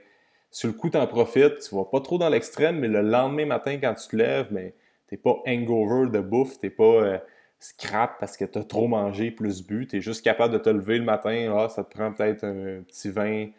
sur 0.50 0.68
le 0.68 0.74
coup, 0.74 0.90
tu 0.90 0.98
en 0.98 1.08
profites, 1.08 1.60
tu 1.60 1.76
vas 1.76 1.86
pas 1.86 2.02
trop 2.02 2.18
dans 2.18 2.30
l'extrême, 2.30 2.80
mais 2.80 2.88
le 2.88 3.02
lendemain 3.02 3.46
matin, 3.46 3.78
quand 3.82 3.94
tu 3.94 4.08
te 4.08 4.16
lèves, 4.16 4.48
mais 4.52 4.74
t'es 5.08 5.18
pas 5.18 5.38
hangover 5.48 6.10
de 6.10 6.20
bouffe, 6.20 6.60
t'es 6.60 6.70
pas, 6.70 6.84
euh, 6.84 7.18
scrap 7.62 8.20
parce 8.20 8.36
que 8.38 8.46
tu 8.46 8.60
as 8.60 8.64
trop 8.64 8.88
mangé 8.88 9.32
plus 9.32 9.64
bu. 9.66 9.88
Tu 9.88 9.98
es 9.98 10.02
juste 10.02 10.24
capable 10.26 10.54
de 10.54 10.58
te 10.58 10.70
lever 10.70 10.98
le 10.98 11.06
matin. 11.06 11.56
Ah, 11.56 11.70
ça 11.70 11.84
te 11.84 11.96
prend 11.96 12.12
peut-être 12.12 12.44
un 12.44 12.82
petit 12.82 13.10
20, 13.10 13.50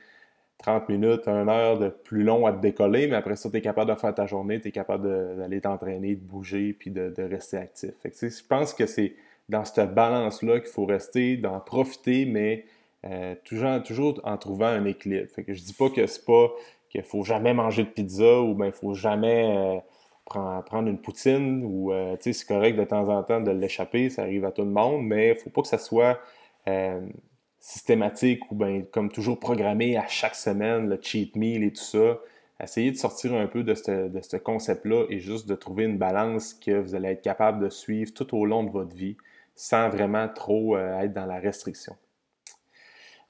30 0.62 0.88
minutes, 0.88 1.26
une 1.26 1.48
heure 1.48 1.78
de 1.78 1.88
plus 1.88 2.22
long 2.22 2.46
à 2.46 2.52
te 2.52 2.60
décoller, 2.60 3.08
mais 3.08 3.16
après 3.16 3.36
ça, 3.36 3.50
tu 3.50 3.56
es 3.56 3.60
capable 3.60 3.90
de 3.90 3.96
faire 3.96 4.14
ta 4.14 4.26
journée, 4.26 4.60
tu 4.60 4.68
es 4.68 4.70
capable 4.70 5.36
d'aller 5.36 5.60
t'entraîner, 5.60 6.14
de 6.14 6.24
bouger, 6.24 6.72
puis 6.72 6.90
de, 6.90 7.12
rester 7.22 7.58
actif. 7.58 7.90
je 8.04 8.46
pense 8.48 8.72
que 8.72 8.86
c'est 8.86 9.14
dans 9.48 9.64
cette 9.64 9.92
balance-là 9.92 10.60
qu'il 10.60 10.70
faut 10.70 10.86
rester, 10.86 11.36
d'en 11.36 11.60
profiter, 11.60 12.24
mais 12.24 12.64
euh, 13.04 13.34
toujours, 13.44 13.82
toujours 13.82 14.20
en 14.24 14.36
trouvant 14.38 14.66
un 14.66 14.84
équilibre. 14.84 15.28
Fait 15.28 15.42
que 15.42 15.52
je 15.52 15.62
dis 15.62 15.74
pas 15.74 15.90
que 15.90 16.06
c'est 16.06 16.24
pas 16.24 16.48
qu'il 16.88 17.02
faut 17.02 17.24
jamais 17.24 17.52
manger 17.52 17.82
de 17.82 17.88
pizza 17.88 18.40
ou 18.40 18.54
bien 18.54 18.66
il 18.66 18.72
faut 18.72 18.94
jamais 18.94 19.56
euh, 19.56 19.80
prendre, 20.24 20.88
une 20.88 20.98
poutine 20.98 21.64
ou 21.64 21.92
euh, 21.92 22.16
c'est 22.20 22.46
correct 22.46 22.78
de 22.78 22.84
temps 22.84 23.08
en 23.08 23.22
temps 23.24 23.40
de 23.40 23.50
l'échapper, 23.50 24.08
ça 24.10 24.22
arrive 24.22 24.44
à 24.44 24.52
tout 24.52 24.62
le 24.62 24.70
monde, 24.70 25.02
mais 25.04 25.30
il 25.30 25.34
faut 25.34 25.50
pas 25.50 25.62
que 25.62 25.68
ça 25.68 25.78
soit 25.78 26.20
systématique 27.62 28.50
ou 28.50 28.56
bien 28.56 28.82
comme 28.92 29.10
toujours 29.10 29.40
programmé 29.40 29.96
à 29.96 30.06
chaque 30.06 30.34
semaine, 30.34 30.90
le 30.90 30.98
cheat 31.00 31.34
meal 31.36 31.64
et 31.64 31.72
tout 31.72 31.82
ça. 31.82 32.18
Essayez 32.62 32.90
de 32.90 32.96
sortir 32.96 33.32
un 33.32 33.46
peu 33.46 33.62
de 33.62 33.74
ce, 33.74 34.08
de 34.08 34.20
ce 34.20 34.36
concept-là 34.36 35.06
et 35.08 35.18
juste 35.18 35.48
de 35.48 35.54
trouver 35.54 35.84
une 35.84 35.96
balance 35.96 36.52
que 36.52 36.78
vous 36.78 36.94
allez 36.94 37.08
être 37.08 37.22
capable 37.22 37.64
de 37.64 37.70
suivre 37.70 38.12
tout 38.12 38.36
au 38.36 38.44
long 38.44 38.64
de 38.64 38.70
votre 38.70 38.94
vie 38.94 39.16
sans 39.54 39.88
vraiment 39.88 40.28
trop 40.28 40.76
être 40.76 41.12
dans 41.14 41.26
la 41.26 41.38
restriction. 41.38 41.96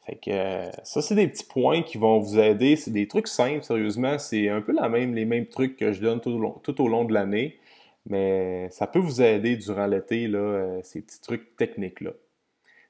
Fait 0.07 0.17
que 0.17 0.31
euh, 0.31 0.71
ça, 0.83 1.01
c'est 1.01 1.15
des 1.15 1.29
petits 1.29 1.45
points 1.45 1.83
qui 1.83 1.97
vont 1.97 2.19
vous 2.19 2.39
aider. 2.39 2.77
C'est 2.77 2.91
des 2.91 3.07
trucs 3.07 3.29
simples, 3.29 3.63
sérieusement. 3.63 4.19
C'est 4.19 4.49
un 4.49 4.61
peu 4.61 4.73
la 4.73 4.89
même, 4.89 5.15
les 5.15 5.25
mêmes 5.25 5.47
trucs 5.47 5.77
que 5.77 5.93
je 5.93 6.01
donne 6.01 6.21
tout 6.21 6.83
au 6.83 6.89
long, 6.89 7.05
de 7.05 7.15
l'année. 7.15 7.59
Mais 8.07 8.69
ça 8.71 8.89
peut 8.89 8.99
vous 8.99 9.23
aider 9.23 9.57
durant 9.57 9.87
l'été, 9.87 10.27
là, 10.27 10.39
euh, 10.39 10.81
ces 10.83 11.03
petits 11.03 11.21
trucs 11.21 11.57
techniques-là. 11.57 12.11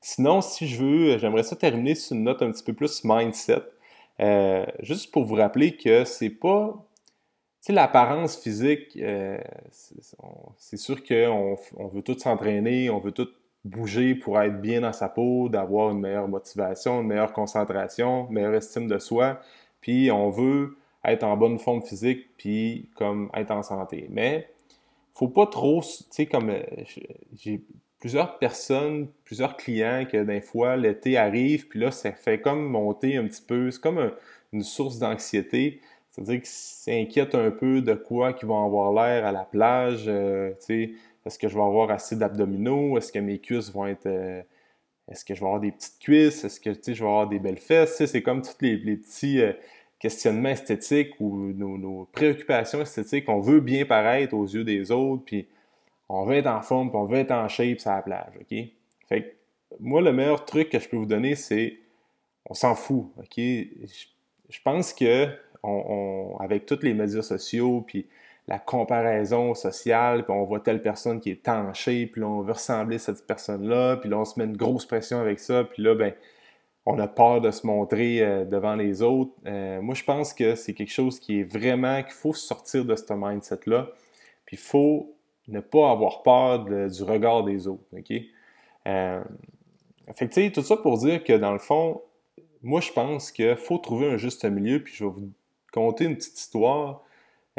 Sinon, 0.03 0.41
si 0.43 0.67
je 0.69 0.83
veux, 0.83 1.19
j'aimerais 1.19 1.45
ça 1.45 1.57
terminer 1.57 1.95
sur 1.95 2.17
une 2.17 2.25
note 2.25 2.43
un 2.43 2.51
petit 2.51 2.65
peu 2.65 2.75
plus 2.75 3.05
mindset. 3.05 3.63
Euh, 4.21 4.67
juste 4.81 5.13
pour 5.13 5.25
vous 5.25 5.37
rappeler 5.37 5.77
que 5.77 6.05
c'est 6.05 6.31
pas. 6.31 6.75
Tu 7.61 7.67
sais, 7.67 7.73
l'apparence 7.73 8.37
physique, 8.37 8.99
c'est 10.59 10.77
sûr 10.77 11.05
qu'on 11.05 11.57
on 11.77 11.87
veut 11.87 12.03
tous 12.03 12.19
s'entraîner, 12.19 12.91
on 12.91 12.99
veut 12.99 13.13
tous 13.13 13.29
bouger 13.65 14.15
pour 14.15 14.41
être 14.41 14.61
bien 14.61 14.81
dans 14.81 14.93
sa 14.93 15.09
peau, 15.09 15.49
d'avoir 15.49 15.91
une 15.91 16.01
meilleure 16.01 16.29
motivation, 16.29 17.01
une 17.01 17.07
meilleure 17.07 17.33
concentration, 17.33 18.27
une 18.29 18.35
meilleure 18.35 18.55
estime 18.55 18.89
de 18.89 18.99
soi. 18.99 19.41
Puis 19.81 20.11
on 20.11 20.31
veut 20.31 20.77
être 21.05 21.25
en 21.25 21.37
bonne 21.37 21.59
forme 21.59 21.83
physique, 21.83 22.29
puis 22.37 22.91
comme 22.97 23.31
être 23.35 23.51
en 23.51 23.63
santé. 23.63 24.07
Mais 24.11 24.49
faut 25.15 25.29
pas 25.29 25.47
trop, 25.47 25.83
tu 25.83 26.05
sais, 26.11 26.27
comme 26.27 26.51
euh, 26.51 26.63
j'ai 27.35 27.63
plusieurs 28.03 28.41
personnes, 28.41 29.07
plusieurs 29.25 29.57
clients 29.57 30.05
que 30.11 30.25
des 30.25 30.41
fois 30.41 30.77
l'été 30.77 31.17
arrive, 31.17 31.69
puis 31.69 31.79
là 31.79 31.93
ça 31.93 32.11
fait 32.11 32.41
comme 32.41 32.65
monter 32.69 33.17
un 33.17 33.29
petit 33.29 33.41
peu, 33.41 33.71
c'est 33.71 33.81
comme 33.81 34.11
une 34.53 34.65
source 34.65 34.99
d'anxiété. 34.99 35.81
C'est-à-dire 36.11 36.41
qu'ils 36.41 36.47
s'inquiètent 36.47 37.37
un 37.37 37.53
peu 37.53 37.81
de 37.81 37.95
quoi 37.95 38.33
qu'ils 38.33 38.49
vont 38.49 38.65
avoir 38.67 38.93
l'air 38.93 39.25
à 39.25 39.31
la 39.31 39.45
plage, 39.45 40.07
euh, 40.09 40.53
est-ce 41.25 41.39
que 41.39 41.47
je 41.47 41.55
vais 41.55 41.63
avoir 41.63 41.93
assez 41.93 42.17
d'abdominaux? 42.17 42.99
Est-ce 42.99 43.13
que 43.13 43.21
mes 43.21 43.39
cuisses 43.39 43.73
vont 43.73 43.87
être. 43.87 44.07
Euh, 44.07 44.43
est-ce 45.09 45.25
que 45.25 45.37
je 45.37 45.41
vais 45.41 45.47
avoir 45.47 45.61
des 45.61 45.71
petites 45.71 46.01
cuisses? 46.01 46.43
Est-ce 46.45 46.59
que 46.59 46.73
je 46.75 47.05
vais 47.05 47.09
avoir 47.09 47.29
des 47.29 47.39
belles 47.39 47.59
fesses? 47.59 48.05
c'est 48.05 48.23
comme 48.23 48.43
tous 48.43 48.57
les, 48.63 48.97
petits 48.97 49.41
euh, 49.41 49.53
questionnements 50.01 50.49
esthétiques 50.49 51.21
ou 51.21 51.53
nos, 51.53 52.09
préoccupations 52.13 52.81
esthétiques. 52.83 53.29
On 53.29 53.39
veut 53.39 53.61
bien 53.61 53.85
paraître 53.85 54.35
aux 54.35 54.47
yeux 54.47 54.65
des 54.65 54.91
autres, 54.91 55.23
puis 55.25 55.47
on 56.09 56.25
veut 56.25 56.37
être 56.37 56.47
en 56.47 56.63
forme, 56.63 56.91
puis 56.91 56.99
on 56.99 57.05
veut 57.05 57.19
être 57.19 57.33
en 57.33 57.49
shape 57.49 57.81
sur 57.81 57.91
la 57.91 58.03
plage. 58.03 58.35
OK? 58.41 58.59
Fait 59.09 59.23
que, 59.23 59.29
moi, 59.81 60.01
le 60.01 60.13
meilleur 60.13 60.45
truc 60.45 60.69
que 60.69 60.79
je 60.79 60.89
peux 60.89 60.97
vous 60.97 61.07
donner, 61.07 61.35
c'est 61.35 61.79
on 62.47 62.55
s'en 62.55 62.75
fout. 62.75 63.07
OK? 63.19 63.37
Je, 63.37 64.59
pense 64.65 64.93
que 64.93 65.29
avec 66.41 66.67
tous 66.67 66.83
les 66.83 66.93
médias 66.93 67.23
sociaux, 67.23 67.85
puis 67.87 68.07
la 68.49 68.59
comparaison 68.59 69.55
sociale, 69.55 70.25
puis 70.25 70.33
on 70.33 70.45
voit 70.45 70.61
telle 70.61 70.83
personne 70.83 71.21
qui 71.21 71.31
est 71.31 71.43
tanchée, 71.43 72.07
puis 72.07 72.21
là, 72.21 72.27
on 72.27 72.43
veut 72.43 72.53
ressembler 72.53 72.97
à 72.97 72.99
cette 72.99 73.27
personne-là, 73.27 73.97
puis 73.97 74.11
là, 74.11 74.19
on 74.19 74.25
se 74.25 74.39
met 74.39 74.45
une 74.45 74.57
grosse 74.57 74.85
pression 74.85 75.21
avec 75.21 75.39
ça, 75.39 75.65
puis 75.65 75.83
là, 75.83 75.95
ben, 75.95 76.13
on 76.85 76.99
a 76.99 77.07
peur 77.07 77.41
de 77.41 77.53
se 77.53 77.65
montrer 77.67 78.21
euh, 78.21 78.45
devant 78.45 78.75
les 78.75 79.03
autres. 79.03 79.33
Euh, 79.47 79.81
moi, 79.81 79.95
je 79.95 80.03
pense 80.03 80.35
que 80.35 80.57
c'est 80.57 80.75
quelque 80.75 80.91
chose 80.91 81.21
qui 81.21 81.41
est 81.41 81.45
vraiment, 81.45 82.03
qu'il 82.03 82.13
faut 82.13 82.35
sortir 82.35 82.85
de 82.85 82.97
ce 82.97 83.13
mindset-là, 83.13 83.89
puis 84.45 84.57
il 84.57 84.63
faut 84.63 85.15
ne 85.53 85.61
pas 85.61 85.91
avoir 85.91 86.23
peur 86.23 86.65
du 86.65 87.03
regard 87.03 87.45
des 87.45 87.69
autres, 87.69 87.85
OK? 87.93 88.13
Euh, 88.89 89.23
fait 90.15 90.51
tout 90.51 90.63
ça 90.63 90.77
pour 90.77 90.99
dire 90.99 91.23
que, 91.23 91.33
dans 91.33 91.53
le 91.53 91.59
fond, 91.59 92.03
moi, 92.63 92.81
je 92.81 92.93
pense 92.93 93.31
qu'il 93.31 93.57
faut 93.57 93.79
trouver 93.79 94.11
un 94.11 94.17
juste 94.17 94.45
milieu, 94.45 94.83
puis 94.83 94.95
je 94.95 95.05
vais 95.05 95.11
vous 95.11 95.31
conter 95.73 96.05
une 96.05 96.17
petite 96.17 96.39
histoire 96.39 97.03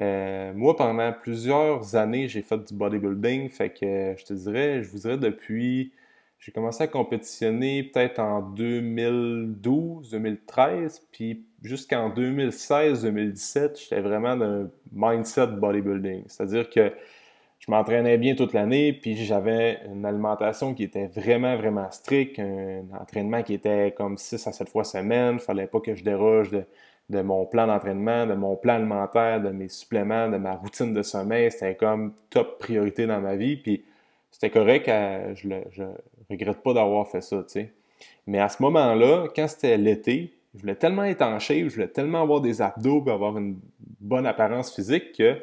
euh, 0.02 0.54
moi, 0.54 0.76
pendant 0.76 1.14
plusieurs 1.14 1.96
années, 1.96 2.28
j'ai 2.28 2.42
fait 2.42 2.58
du 2.58 2.74
bodybuilding. 2.74 3.50
Fait 3.50 3.70
que 3.70 4.16
je 4.18 4.26
te 4.26 4.34
dirais, 4.34 4.84
je 4.84 4.90
vous 4.90 5.00
dirais 5.00 5.18
depuis. 5.18 5.94
J'ai 6.40 6.52
commencé 6.52 6.84
à 6.84 6.88
compétitionner 6.88 7.84
peut-être 7.84 8.20
en 8.20 8.42
2012, 8.42 10.10
2013, 10.12 11.08
puis 11.10 11.46
jusqu'en 11.62 12.10
2016-2017, 12.10 13.80
j'étais 13.80 14.02
vraiment 14.02 14.36
dans 14.36 14.64
un 14.64 14.70
mindset 14.92 15.48
bodybuilding. 15.48 16.26
C'est-à-dire 16.28 16.70
que 16.70 16.92
je 17.66 17.72
m'entraînais 17.72 18.18
bien 18.18 18.36
toute 18.36 18.52
l'année, 18.52 18.92
puis 18.92 19.16
j'avais 19.16 19.80
une 19.90 20.06
alimentation 20.06 20.74
qui 20.74 20.84
était 20.84 21.08
vraiment, 21.08 21.56
vraiment 21.56 21.90
stricte, 21.92 22.38
un 22.38 22.84
entraînement 23.00 23.42
qui 23.42 23.54
était 23.54 23.94
comme 23.96 24.18
6 24.18 24.48
à 24.48 24.52
7 24.52 24.68
fois 24.68 24.84
semaine. 24.84 25.36
Il 25.36 25.40
fallait 25.40 25.68
pas 25.68 25.80
que 25.80 25.96
je 25.96 26.04
déroge 26.04 26.50
de, 26.50 26.66
de 27.10 27.22
mon 27.22 27.46
plan 27.46 27.66
d'entraînement, 27.66 28.26
de 28.28 28.34
mon 28.34 28.58
plan 28.58 28.74
alimentaire, 28.74 29.42
de 29.42 29.52
mes 29.52 29.70
suppléments, 29.70 30.28
de 30.28 30.36
ma 30.36 30.56
routine 30.56 30.94
de 30.94 31.02
sommeil. 31.04 31.52
C'était 31.52 31.76
comme 31.76 32.14
top 32.30 32.60
priorité 32.60 33.08
dans 33.08 33.22
ma 33.22 33.38
vie. 33.38 33.56
Puis 33.56 33.86
c'était 34.30 34.50
correct, 34.50 34.92
je 35.36 35.48
ne 35.48 35.86
regrette 36.30 36.62
pas 36.64 36.74
d'avoir 36.74 37.08
fait 37.08 37.22
ça, 37.22 37.38
tu 37.44 37.50
sais. 37.50 37.72
Mais 38.28 38.40
à 38.40 38.50
ce 38.50 38.62
moment-là, 38.62 39.28
quand 39.34 39.48
c'était 39.48 39.78
l'été, 39.78 40.34
je 40.54 40.60
voulais 40.60 40.76
tellement 40.76 41.06
être 41.06 41.24
je 41.40 41.74
voulais 41.74 41.88
tellement 41.88 42.24
avoir 42.24 42.42
des 42.42 42.62
abdos 42.62 43.06
et 43.08 43.12
avoir 43.12 43.38
une 43.38 43.58
bonne 44.02 44.26
apparence 44.26 44.76
physique 44.76 45.14
que 45.14 45.38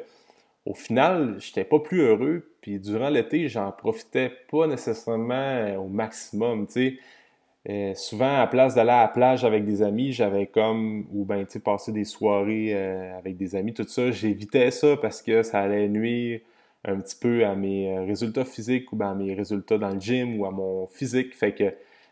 au 0.65 0.73
final, 0.73 1.37
j'étais 1.39 1.63
pas 1.63 1.79
plus 1.79 2.01
heureux. 2.01 2.51
Puis 2.61 2.79
durant 2.79 3.09
l'été, 3.09 3.47
j'en 3.47 3.71
profitais 3.71 4.31
pas 4.51 4.67
nécessairement 4.67 5.75
au 5.77 5.87
maximum. 5.87 6.67
Euh, 7.69 7.93
souvent, 7.95 8.39
à 8.41 8.47
place 8.47 8.75
d'aller 8.75 8.89
à 8.91 9.01
la 9.03 9.07
plage 9.07 9.45
avec 9.45 9.65
des 9.65 9.83
amis, 9.83 10.11
j'avais 10.11 10.47
comme, 10.47 11.07
ou 11.11 11.25
ben, 11.25 11.45
tu 11.45 11.53
sais, 11.53 11.59
passer 11.59 11.91
des 11.91 12.05
soirées 12.05 12.73
euh, 12.73 13.17
avec 13.17 13.37
des 13.37 13.55
amis, 13.55 13.73
tout 13.73 13.87
ça, 13.87 14.09
j'évitais 14.11 14.71
ça 14.71 14.97
parce 14.97 15.21
que 15.21 15.43
ça 15.43 15.59
allait 15.61 15.87
nuire 15.87 16.41
un 16.85 16.99
petit 16.99 17.15
peu 17.15 17.45
à 17.45 17.55
mes 17.55 17.95
euh, 17.95 18.03
résultats 18.03 18.45
physiques 18.45 18.91
ou 18.91 18.95
ben, 18.95 19.11
à 19.11 19.15
mes 19.15 19.35
résultats 19.35 19.77
dans 19.77 19.91
le 19.91 19.99
gym 19.99 20.39
ou 20.39 20.45
à 20.45 20.51
mon 20.51 20.87
physique. 20.87 21.35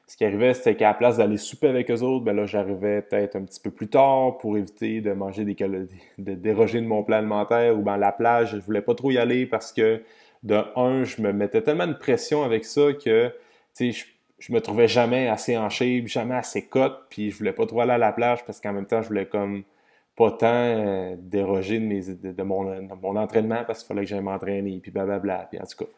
Ce 0.09 0.17
qui 0.17 0.25
arrivait, 0.25 0.55
c'était 0.55 0.75
qu'à 0.75 0.87
la 0.87 0.93
place 0.95 1.17
d'aller 1.17 1.37
souper 1.37 1.67
avec 1.67 1.91
eux 1.91 2.01
autres, 2.01 2.25
ben 2.25 2.35
là, 2.35 2.47
j'arrivais 2.47 3.03
peut-être 3.03 3.35
un 3.35 3.43
petit 3.43 3.59
peu 3.59 3.69
plus 3.69 3.89
tard 3.89 4.39
pour 4.39 4.57
éviter 4.57 5.01
de 5.01 5.11
manger 5.13 5.45
des 5.45 5.53
calories, 5.53 5.87
de 6.17 6.33
déroger 6.33 6.81
de 6.81 6.87
mon 6.87 7.03
plan 7.03 7.17
alimentaire 7.17 7.77
ou 7.77 7.83
ben 7.83 7.95
la 7.95 8.11
plage, 8.11 8.55
je 8.55 8.57
voulais 8.57 8.81
pas 8.81 8.95
trop 8.95 9.11
y 9.11 9.19
aller 9.19 9.45
parce 9.45 9.71
que, 9.71 10.01
de 10.41 10.63
un, 10.75 11.03
je 11.03 11.21
me 11.21 11.31
mettais 11.31 11.61
tellement 11.61 11.85
de 11.85 11.93
pression 11.93 12.43
avec 12.43 12.65
ça 12.65 12.91
que, 12.93 13.31
je 13.79 14.03
je 14.39 14.53
me 14.53 14.61
trouvais 14.61 14.87
jamais 14.87 15.27
assez 15.27 15.55
en 15.57 15.69
jamais 15.69 16.35
assez 16.35 16.67
cut, 16.67 16.79
puis 17.09 17.29
je 17.29 17.37
voulais 17.37 17.53
pas 17.53 17.67
trop 17.67 17.81
aller 17.81 17.91
à 17.91 17.97
la 17.99 18.11
plage 18.11 18.43
parce 18.45 18.59
qu'en 18.59 18.73
même 18.73 18.87
temps, 18.87 19.03
je 19.03 19.09
voulais 19.09 19.27
comme 19.27 19.63
pas 20.15 20.31
tant 20.31 20.47
euh, 20.47 21.15
déroger 21.19 21.79
de, 21.79 21.85
mes, 21.85 22.01
de, 22.01 22.43
mon, 22.43 22.63
mon, 23.01 23.15
entraînement 23.15 23.63
parce 23.67 23.79
qu'il 23.79 23.87
fallait 23.89 24.05
que 24.05 24.09
j'aille 24.09 24.23
m'entraîner, 24.23 24.79
puis 24.81 24.91
blablabla. 24.91 25.49
Puis 25.51 25.59
en 25.61 25.65
tout 25.65 25.85
cas, 25.85 25.91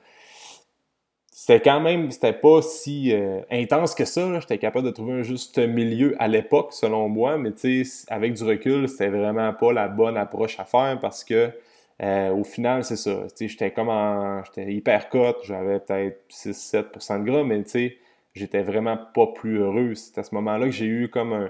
c'était 1.31 1.61
quand 1.61 1.79
même, 1.79 2.11
c'était 2.11 2.33
pas 2.33 2.61
si 2.61 3.13
euh, 3.13 3.41
intense 3.49 3.95
que 3.95 4.03
ça. 4.03 4.39
J'étais 4.41 4.57
capable 4.57 4.85
de 4.85 4.91
trouver 4.91 5.13
un 5.13 5.23
juste 5.23 5.57
milieu 5.59 6.15
à 6.19 6.27
l'époque, 6.27 6.73
selon 6.73 7.07
moi, 7.07 7.37
mais 7.37 7.53
tu 7.53 7.85
sais, 7.85 8.05
avec 8.09 8.33
du 8.33 8.43
recul, 8.43 8.89
c'était 8.89 9.09
vraiment 9.09 9.53
pas 9.53 9.71
la 9.71 9.87
bonne 9.87 10.17
approche 10.17 10.59
à 10.59 10.65
faire 10.65 10.99
parce 10.99 11.23
que 11.23 11.51
euh, 12.03 12.31
au 12.31 12.43
final, 12.43 12.83
c'est 12.83 12.97
ça. 12.97 13.27
J'étais 13.39 13.71
comme 13.71 13.89
en. 13.89 14.43
J'étais 14.43 14.73
hyper 14.73 15.09
cut, 15.09 15.35
j'avais 15.43 15.79
peut-être 15.79 16.21
6-7% 16.29 17.19
de 17.21 17.25
gras, 17.25 17.43
mais 17.43 17.63
tu 17.63 17.69
sais, 17.69 17.97
j'étais 18.33 18.61
vraiment 18.63 18.97
pas 19.13 19.27
plus 19.27 19.59
heureux. 19.59 19.93
C'est 19.95 20.17
à 20.17 20.23
ce 20.23 20.35
moment-là 20.35 20.65
que 20.65 20.71
j'ai 20.71 20.85
eu 20.85 21.09
comme 21.09 21.49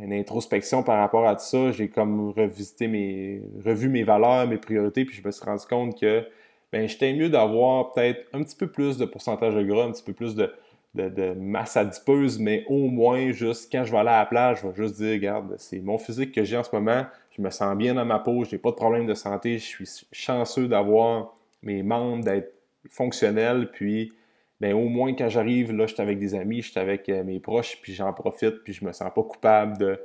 une 0.00 0.12
introspection 0.12 0.82
par 0.82 0.98
rapport 0.98 1.26
à 1.28 1.36
tout 1.36 1.44
ça. 1.44 1.70
J'ai 1.70 1.88
comme 1.88 2.30
revisité 2.30 2.88
mes, 2.88 3.42
revu 3.64 3.88
mes 3.88 4.02
valeurs, 4.02 4.48
mes 4.48 4.58
priorités, 4.58 5.04
puis 5.04 5.16
je 5.16 5.26
me 5.26 5.30
suis 5.30 5.44
rendu 5.44 5.64
compte 5.66 6.00
que 6.00 6.26
ben, 6.74 6.88
j'étais 6.88 7.12
mieux 7.12 7.28
d'avoir 7.28 7.92
peut-être 7.92 8.26
un 8.32 8.42
petit 8.42 8.56
peu 8.56 8.66
plus 8.66 8.98
de 8.98 9.04
pourcentage 9.04 9.54
de 9.54 9.62
gras, 9.62 9.84
un 9.84 9.92
petit 9.92 10.02
peu 10.02 10.12
plus 10.12 10.34
de, 10.34 10.52
de, 10.96 11.32
masse 11.34 11.76
adipeuse, 11.76 12.40
mais 12.40 12.64
au 12.68 12.88
moins, 12.88 13.30
juste 13.30 13.70
quand 13.70 13.84
je 13.84 13.92
vais 13.92 13.98
aller 13.98 14.08
à 14.08 14.18
la 14.18 14.26
plage, 14.26 14.58
je 14.60 14.66
vais 14.66 14.74
juste 14.74 14.96
dire, 14.96 15.12
regarde, 15.12 15.54
c'est 15.56 15.78
mon 15.78 15.98
physique 15.98 16.32
que 16.32 16.42
j'ai 16.42 16.56
en 16.56 16.64
ce 16.64 16.74
moment, 16.74 17.06
je 17.30 17.42
me 17.42 17.50
sens 17.50 17.76
bien 17.76 17.94
dans 17.94 18.04
ma 18.04 18.18
peau, 18.18 18.42
j'ai 18.42 18.58
pas 18.58 18.70
de 18.70 18.74
problème 18.74 19.06
de 19.06 19.14
santé, 19.14 19.58
je 19.58 19.64
suis 19.64 19.88
chanceux 20.10 20.66
d'avoir 20.66 21.36
mes 21.62 21.84
membres, 21.84 22.24
d'être 22.24 22.52
fonctionnels, 22.90 23.70
puis 23.70 24.12
ben 24.60 24.74
au 24.74 24.88
moins 24.88 25.14
quand 25.14 25.28
j'arrive, 25.28 25.70
là, 25.70 25.86
je 25.86 25.94
suis 25.94 26.02
avec 26.02 26.18
des 26.18 26.34
amis, 26.34 26.60
je 26.60 26.72
suis 26.72 26.80
avec 26.80 27.08
euh, 27.08 27.22
mes 27.22 27.38
proches, 27.38 27.78
puis 27.82 27.94
j'en 27.94 28.12
profite, 28.12 28.64
puis 28.64 28.72
je 28.72 28.84
me 28.84 28.90
sens 28.90 29.12
pas 29.14 29.22
coupable 29.22 29.78
de 29.78 30.00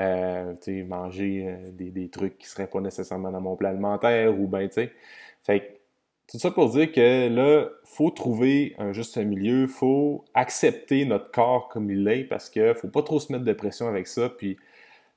euh, 0.00 0.52
manger 0.86 1.46
euh, 1.48 1.70
des, 1.72 1.90
des, 1.90 2.10
trucs 2.10 2.36
qui 2.36 2.46
seraient 2.46 2.68
pas 2.68 2.82
nécessairement 2.82 3.30
dans 3.30 3.40
mon 3.40 3.56
plan 3.56 3.70
alimentaire, 3.70 4.38
ou 4.38 4.46
ben, 4.46 4.68
tu 4.68 4.74
sais. 4.74 4.92
Fait 5.42 5.79
tout 6.30 6.38
ça 6.38 6.52
pour 6.52 6.70
dire 6.70 6.92
que 6.92 7.28
là, 7.28 7.68
faut 7.84 8.10
trouver 8.10 8.76
un 8.78 8.92
juste 8.92 9.16
milieu, 9.16 9.66
faut 9.66 10.24
accepter 10.32 11.04
notre 11.04 11.32
corps 11.32 11.68
comme 11.68 11.90
il 11.90 12.06
est, 12.06 12.24
parce 12.24 12.48
que 12.48 12.72
faut 12.74 12.88
pas 12.88 13.02
trop 13.02 13.18
se 13.18 13.32
mettre 13.32 13.44
de 13.44 13.52
pression 13.52 13.88
avec 13.88 14.06
ça, 14.06 14.28
puis, 14.28 14.56
tu 14.56 14.62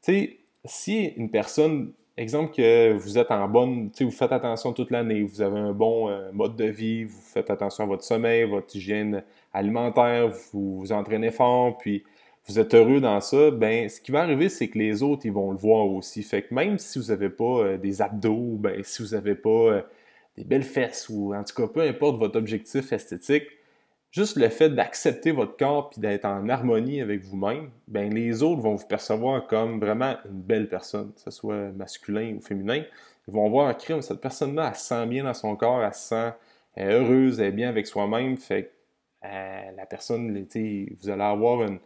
sais, 0.02 0.38
si 0.65 1.06
une 1.17 1.30
personne 1.30 1.93
exemple 2.17 2.54
que 2.56 2.93
vous 2.93 3.17
êtes 3.19 3.30
en 3.30 3.47
bonne, 3.47 3.91
tu 3.91 3.99
sais, 3.99 4.04
vous 4.06 4.12
faites 4.12 4.32
attention 4.32 4.73
toute 4.73 4.89
l'année, 4.89 5.21
vous 5.21 5.41
avez 5.41 5.60
un 5.60 5.71
bon 5.71 6.10
euh, 6.10 6.32
mode 6.32 6.56
de 6.56 6.65
vie, 6.65 7.04
vous 7.04 7.21
faites 7.21 7.52
attention 7.52 7.84
à 7.84 7.88
votre 7.88 8.04
sommeil, 8.04 8.43
votre 8.45 8.76
hygiène 8.76 9.23
alimentaire, 9.54 10.30
vous 10.30 10.80
vous 10.80 10.91
entraînez 10.91 11.32
fort, 11.32 11.78
puis 11.78 12.04
vous 12.47 12.60
êtes 12.60 12.73
heureux 12.73 12.99
dans 12.99 13.21
ça, 13.21 13.52
ben 13.52 13.88
ce 13.88 14.02
qui 14.02 14.12
va 14.12 14.21
arriver, 14.21 14.49
c'est 14.49 14.67
que 14.67 14.78
les 14.80 15.04
autres, 15.04 15.26
ils 15.26 15.32
vont 15.32 15.52
le 15.52 15.58
voir 15.58 15.86
aussi. 15.88 16.23
Fait 16.23 16.41
que 16.41 16.54
même 16.54 16.78
si 16.78 16.99
vous 16.99 17.06
n'avez 17.06 17.30
pas 17.30 17.60
euh, 17.60 17.78
des 17.78 18.02
abdos, 18.02 18.58
ben 18.58 18.84
si 18.84 19.04
vous 19.04 19.10
n'avez 19.10 19.36
pas 19.36 19.49
euh, 19.49 19.82
des 20.38 20.43
belles 20.43 20.63
fesses, 20.63 21.10
ou 21.10 21.34
en 21.34 21.43
tout 21.43 21.56
cas, 21.56 21.67
peu 21.67 21.82
importe 21.82 22.17
votre 22.17 22.38
objectif 22.38 22.91
esthétique, 22.91 23.48
juste 24.12 24.38
le 24.38 24.50
fait 24.50 24.69
d'accepter 24.69 25.32
votre 25.32 25.58
corps 25.58 25.89
puis 25.89 26.00
d'être 26.00 26.26
en 26.26 26.48
harmonie 26.50 27.02
avec 27.02 27.24
vous-même, 27.24 27.69
ben 27.88 28.13
les 28.13 28.43
autres 28.43 28.62
vont 28.62 28.76
vous 28.76 28.88
percevoir 28.88 29.48
comme 29.48 29.80
vraiment 29.80 30.15
une 30.26 30.41
belle 30.41 30.69
personne, 30.69 31.12
que 31.13 31.22
ce 31.22 31.32
soit 31.32 31.72
masculin 31.72 32.36
ou 32.38 32.41
féminin. 32.41 32.84
Ils 33.28 33.34
vont 33.34 33.50
voir, 33.50 33.76
crime, 33.78 34.02
cette 34.02 34.22
personne-là, 34.22 34.69
elle 34.69 34.76
se 34.76 34.86
sent 34.86 35.06
bien 35.08 35.24
dans 35.24 35.34
son 35.34 35.56
corps, 35.56 35.84
elle 35.84 35.93
se 35.93 36.10
sent 36.10 36.32
heureuse, 36.78 37.39
elle 37.39 37.48
est 37.48 37.52
bien 37.52 37.69
avec 37.69 37.88
soi-même. 37.88 38.38
Fait 38.38 38.63
que 38.63 38.69
euh, 39.26 39.72
la 39.76 39.86
personne, 39.86 40.30
vous 40.32 41.10
allez 41.10 41.24
avoir 41.24 41.63
une. 41.63 41.80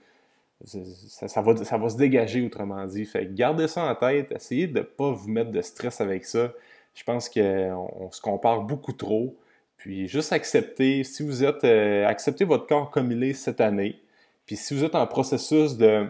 Ça, 0.66 1.42
va, 1.42 1.56
ça 1.56 1.78
va 1.78 1.90
se 1.90 1.98
dégager, 1.98 2.44
autrement 2.44 2.84
dit. 2.88 3.06
Fait 3.06 3.28
que 3.28 3.34
gardez 3.34 3.68
ça 3.68 3.84
en 3.84 3.94
tête, 3.94 4.32
essayez 4.32 4.66
de 4.66 4.80
ne 4.80 4.84
pas 4.84 5.12
vous 5.12 5.30
mettre 5.30 5.52
de 5.52 5.62
stress 5.62 6.02
avec 6.02 6.26
ça. 6.26 6.52
Je 6.98 7.04
pense 7.04 7.30
qu'on 7.30 8.10
se 8.12 8.20
compare 8.20 8.64
beaucoup 8.64 8.92
trop. 8.92 9.38
Puis 9.78 10.08
juste 10.08 10.34
accepter, 10.34 11.04
si 11.04 11.22
vous 11.22 11.44
êtes, 11.44 11.64
euh, 11.64 12.08
acceptez 12.08 12.44
votre 12.44 12.66
corps 12.66 12.90
comme 12.90 13.12
il 13.12 13.24
est 13.24 13.34
cette 13.34 13.62
année. 13.62 14.00
Puis 14.48 14.56
si 14.56 14.74
vous 14.74 14.84
êtes 14.84 14.96
en 14.96 15.06
processus 15.06 15.78
de, 15.78 16.08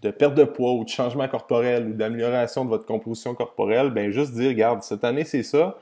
de 0.00 0.10
perte 0.10 0.34
de 0.34 0.44
poids 0.44 0.72
ou 0.72 0.84
de 0.84 0.88
changement 0.88 1.28
corporel 1.28 1.88
ou 1.88 1.92
d'amélioration 1.92 2.64
de 2.64 2.70
votre 2.70 2.86
composition 2.86 3.34
corporelle, 3.34 3.90
ben 3.90 4.10
juste 4.10 4.32
dire, 4.32 4.48
regarde, 4.48 4.82
cette 4.82 5.04
année 5.04 5.24
c'est 5.24 5.42
ça. 5.42 5.78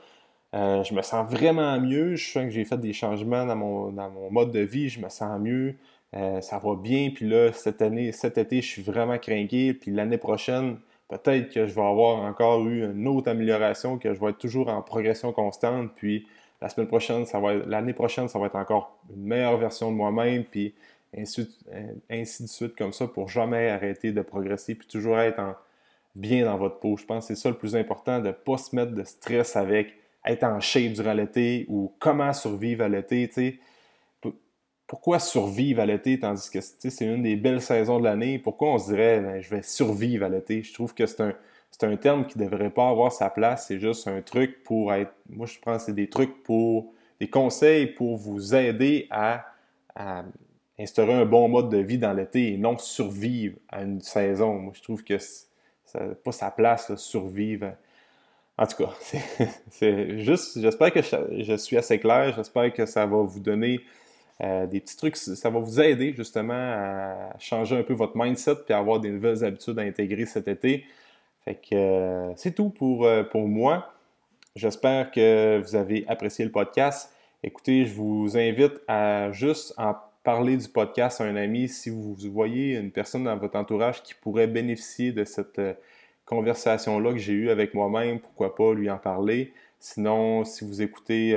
Euh, 0.53 0.83
je 0.83 0.93
me 0.93 1.01
sens 1.01 1.31
vraiment 1.31 1.79
mieux. 1.79 2.17
Je 2.17 2.31
sens 2.31 2.43
que 2.43 2.49
j'ai 2.49 2.65
fait 2.65 2.77
des 2.77 2.91
changements 2.91 3.45
dans 3.45 3.55
mon, 3.55 3.91
dans 3.93 4.09
mon 4.09 4.29
mode 4.29 4.51
de 4.51 4.59
vie. 4.59 4.89
Je 4.89 4.99
me 4.99 5.07
sens 5.07 5.39
mieux. 5.39 5.75
Euh, 6.15 6.41
ça 6.41 6.59
va 6.59 6.75
bien. 6.75 7.11
Puis 7.15 7.29
là, 7.29 7.53
cette 7.53 7.81
année, 7.81 8.11
cet 8.11 8.37
été, 8.37 8.61
je 8.61 8.67
suis 8.67 8.81
vraiment 8.81 9.17
craqué. 9.17 9.73
Puis 9.73 9.91
l'année 9.91 10.17
prochaine, 10.17 10.79
peut-être 11.11 11.53
que 11.53 11.65
je 11.65 11.73
vais 11.73 11.81
avoir 11.81 12.21
encore 12.23 12.65
eu 12.67 12.85
une 12.85 13.07
autre 13.07 13.29
amélioration, 13.29 13.97
que 13.97 14.13
je 14.13 14.19
vais 14.19 14.29
être 14.29 14.37
toujours 14.37 14.69
en 14.69 14.81
progression 14.81 15.33
constante. 15.33 15.91
Puis 15.95 16.25
la 16.61 16.69
semaine 16.69 16.87
prochaine, 16.87 17.25
ça 17.25 17.39
va 17.39 17.53
l'année 17.53 17.93
prochaine, 17.93 18.27
ça 18.29 18.39
va 18.39 18.45
être 18.45 18.55
encore 18.55 18.97
une 19.13 19.23
meilleure 19.23 19.57
version 19.57 19.91
de 19.91 19.97
moi-même, 19.97 20.45
puis 20.45 20.73
ainsi, 21.17 21.49
ainsi, 22.09 22.43
de 22.43 22.47
suite 22.47 22.75
comme 22.77 22.93
ça 22.93 23.07
pour 23.07 23.27
jamais 23.27 23.69
arrêter 23.69 24.13
de 24.13 24.21
progresser, 24.21 24.75
puis 24.75 24.87
toujours 24.87 25.19
être 25.19 25.41
bien 26.15 26.45
dans 26.45 26.57
votre 26.57 26.79
peau. 26.79 26.95
Je 26.95 27.05
pense 27.05 27.27
que 27.27 27.35
c'est 27.35 27.41
ça 27.41 27.49
le 27.49 27.57
plus 27.57 27.75
important, 27.75 28.19
de 28.19 28.27
ne 28.27 28.31
pas 28.31 28.57
se 28.57 28.73
mettre 28.75 28.93
de 28.93 29.03
stress 29.03 29.57
avec 29.57 29.93
être 30.25 30.43
en 30.43 30.59
shape 30.59 30.93
durant 30.93 31.13
l'été 31.13 31.65
ou 31.67 31.91
comment 31.99 32.31
survivre 32.31 32.85
à 32.85 32.89
l'été. 32.89 33.59
Pourquoi 34.91 35.19
survivre 35.19 35.79
à 35.79 35.85
l'été 35.85 36.19
tandis 36.19 36.49
que 36.49 36.59
c'est 36.59 37.05
une 37.05 37.23
des 37.23 37.37
belles 37.37 37.61
saisons 37.61 37.97
de 37.97 38.03
l'année? 38.03 38.37
Pourquoi 38.39 38.73
on 38.73 38.77
se 38.77 38.89
dirait 38.89 39.21
ben, 39.21 39.39
je 39.39 39.49
vais 39.49 39.61
survivre 39.61 40.25
à 40.25 40.27
l'été? 40.27 40.63
Je 40.63 40.73
trouve 40.73 40.93
que 40.93 41.05
c'est 41.05 41.21
un, 41.21 41.33
c'est 41.69 41.85
un 41.85 41.95
terme 41.95 42.27
qui 42.27 42.37
ne 42.37 42.43
devrait 42.43 42.71
pas 42.71 42.89
avoir 42.89 43.13
sa 43.13 43.29
place. 43.29 43.67
C'est 43.67 43.79
juste 43.79 44.09
un 44.09 44.21
truc 44.21 44.63
pour 44.63 44.93
être. 44.93 45.13
Moi, 45.29 45.47
je 45.47 45.57
pense 45.59 45.77
que 45.77 45.85
c'est 45.85 45.93
des 45.93 46.09
trucs 46.09 46.43
pour. 46.43 46.91
des 47.21 47.29
conseils 47.29 47.87
pour 47.87 48.17
vous 48.17 48.53
aider 48.53 49.07
à, 49.11 49.45
instaurer 50.77 51.13
un 51.13 51.25
bon 51.25 51.47
mode 51.47 51.69
de 51.69 51.77
vie 51.77 51.97
dans 51.97 52.11
l'été 52.11 52.51
et 52.51 52.57
non 52.57 52.77
survivre 52.77 53.55
à 53.69 53.83
une 53.83 54.01
saison. 54.01 54.55
Moi, 54.55 54.73
je 54.75 54.81
trouve 54.81 55.05
que 55.05 55.17
ça 55.19 56.05
n'a 56.05 56.15
pas 56.15 56.33
sa 56.33 56.51
place, 56.51 56.93
survivre. 56.95 57.71
En 58.57 58.67
tout 58.67 58.83
cas, 58.83 58.93
c'est 59.69 60.19
juste. 60.19 60.59
J'espère 60.59 60.91
que 60.91 61.01
je, 61.01 61.55
suis 61.55 61.77
assez 61.77 61.97
clair. 61.97 62.33
J'espère 62.35 62.73
que 62.73 62.85
ça 62.85 63.05
va 63.05 63.21
vous 63.21 63.39
donner. 63.39 63.79
Euh, 64.41 64.65
des 64.65 64.79
petits 64.79 64.97
trucs, 64.97 65.17
ça 65.17 65.49
va 65.49 65.59
vous 65.59 65.79
aider 65.79 66.13
justement 66.15 66.53
à 66.53 67.35
changer 67.37 67.77
un 67.77 67.83
peu 67.83 67.93
votre 67.93 68.13
mindset 68.15 68.55
et 68.69 68.73
à 68.73 68.79
avoir 68.79 68.99
des 68.99 69.09
nouvelles 69.09 69.43
habitudes 69.43 69.77
à 69.77 69.83
intégrer 69.83 70.25
cet 70.25 70.47
été. 70.47 70.85
Fait 71.45 71.55
que 71.55 71.75
euh, 71.75 72.33
c'est 72.35 72.55
tout 72.55 72.69
pour, 72.69 73.05
euh, 73.05 73.23
pour 73.23 73.47
moi. 73.47 73.93
J'espère 74.55 75.11
que 75.11 75.59
vous 75.59 75.75
avez 75.75 76.05
apprécié 76.07 76.43
le 76.45 76.51
podcast. 76.51 77.13
Écoutez, 77.43 77.85
je 77.85 77.93
vous 77.93 78.37
invite 78.37 78.81
à 78.87 79.31
juste 79.31 79.73
en 79.77 79.95
parler 80.23 80.57
du 80.57 80.67
podcast 80.67 81.21
à 81.21 81.25
un 81.25 81.35
ami 81.35 81.67
si 81.67 81.89
vous 81.89 82.15
voyez 82.31 82.77
une 82.77 82.91
personne 82.91 83.23
dans 83.23 83.37
votre 83.37 83.57
entourage 83.57 84.03
qui 84.03 84.13
pourrait 84.13 84.47
bénéficier 84.47 85.11
de 85.11 85.23
cette 85.23 85.59
conversation-là 86.25 87.11
que 87.11 87.17
j'ai 87.17 87.33
eue 87.33 87.49
avec 87.49 87.73
moi-même, 87.73 88.19
pourquoi 88.19 88.55
pas 88.55 88.73
lui 88.73 88.89
en 88.89 88.97
parler. 88.97 89.53
Sinon, 89.83 90.45
si 90.45 90.63
vous 90.63 90.81
écoutez 90.81 91.35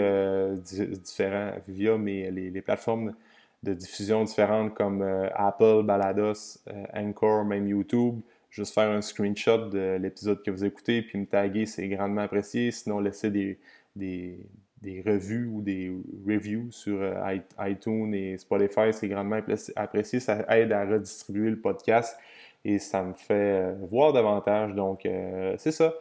différents 1.02 1.52
via 1.66 1.96
mes, 1.96 2.30
les, 2.30 2.62
plateformes 2.62 3.14
de 3.62 3.72
diffusion 3.72 4.22
différentes 4.22 4.74
comme 4.74 5.02
Apple, 5.34 5.82
Balados, 5.82 6.58
Anchor, 6.94 7.44
même 7.46 7.66
YouTube, 7.66 8.20
juste 8.50 8.74
faire 8.74 8.90
un 8.90 9.00
screenshot 9.00 9.70
de 9.70 9.96
l'épisode 9.98 10.42
que 10.42 10.50
vous 10.50 10.64
écoutez 10.64 11.00
puis 11.00 11.18
me 11.18 11.26
taguer, 11.26 11.64
c'est 11.64 11.88
grandement 11.88 12.20
apprécié. 12.20 12.70
Sinon, 12.70 13.00
laisser 13.00 13.30
des, 13.30 13.58
des, 13.96 14.38
des 14.84 15.02
revues 15.04 15.46
ou 15.46 15.62
des 15.62 15.92
reviews 16.26 16.70
sur 16.70 16.98
euh, 17.00 17.38
iTunes 17.60 18.14
et 18.14 18.38
Spotify, 18.38 18.92
c'est 18.92 19.08
grandement 19.08 19.40
apprécié. 19.76 20.20
Ça 20.20 20.44
aide 20.50 20.72
à 20.72 20.84
redistribuer 20.84 21.50
le 21.50 21.58
podcast 21.58 22.16
et 22.64 22.78
ça 22.78 23.02
me 23.02 23.14
fait 23.14 23.34
euh, 23.34 23.74
voir 23.90 24.12
davantage. 24.12 24.74
Donc, 24.74 25.06
euh, 25.06 25.54
c'est 25.58 25.72
ça. 25.72 25.94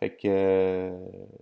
Fait 0.00 0.16
que 0.16 0.90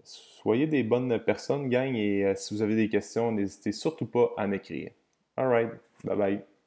soyez 0.03 0.67
des 0.67 0.83
bonnes 0.83 1.19
personnes, 1.21 1.69
gang, 1.69 1.95
et 1.95 2.33
si 2.37 2.55
vous 2.55 2.63
avez 2.63 2.75
des 2.75 2.89
questions, 2.89 3.33
n'hésitez 3.33 3.73
surtout 3.73 4.07
pas 4.07 4.33
à 4.37 4.47
m'écrire. 4.47 4.91
Alright, 5.37 5.71
bye 6.05 6.17
bye. 6.17 6.58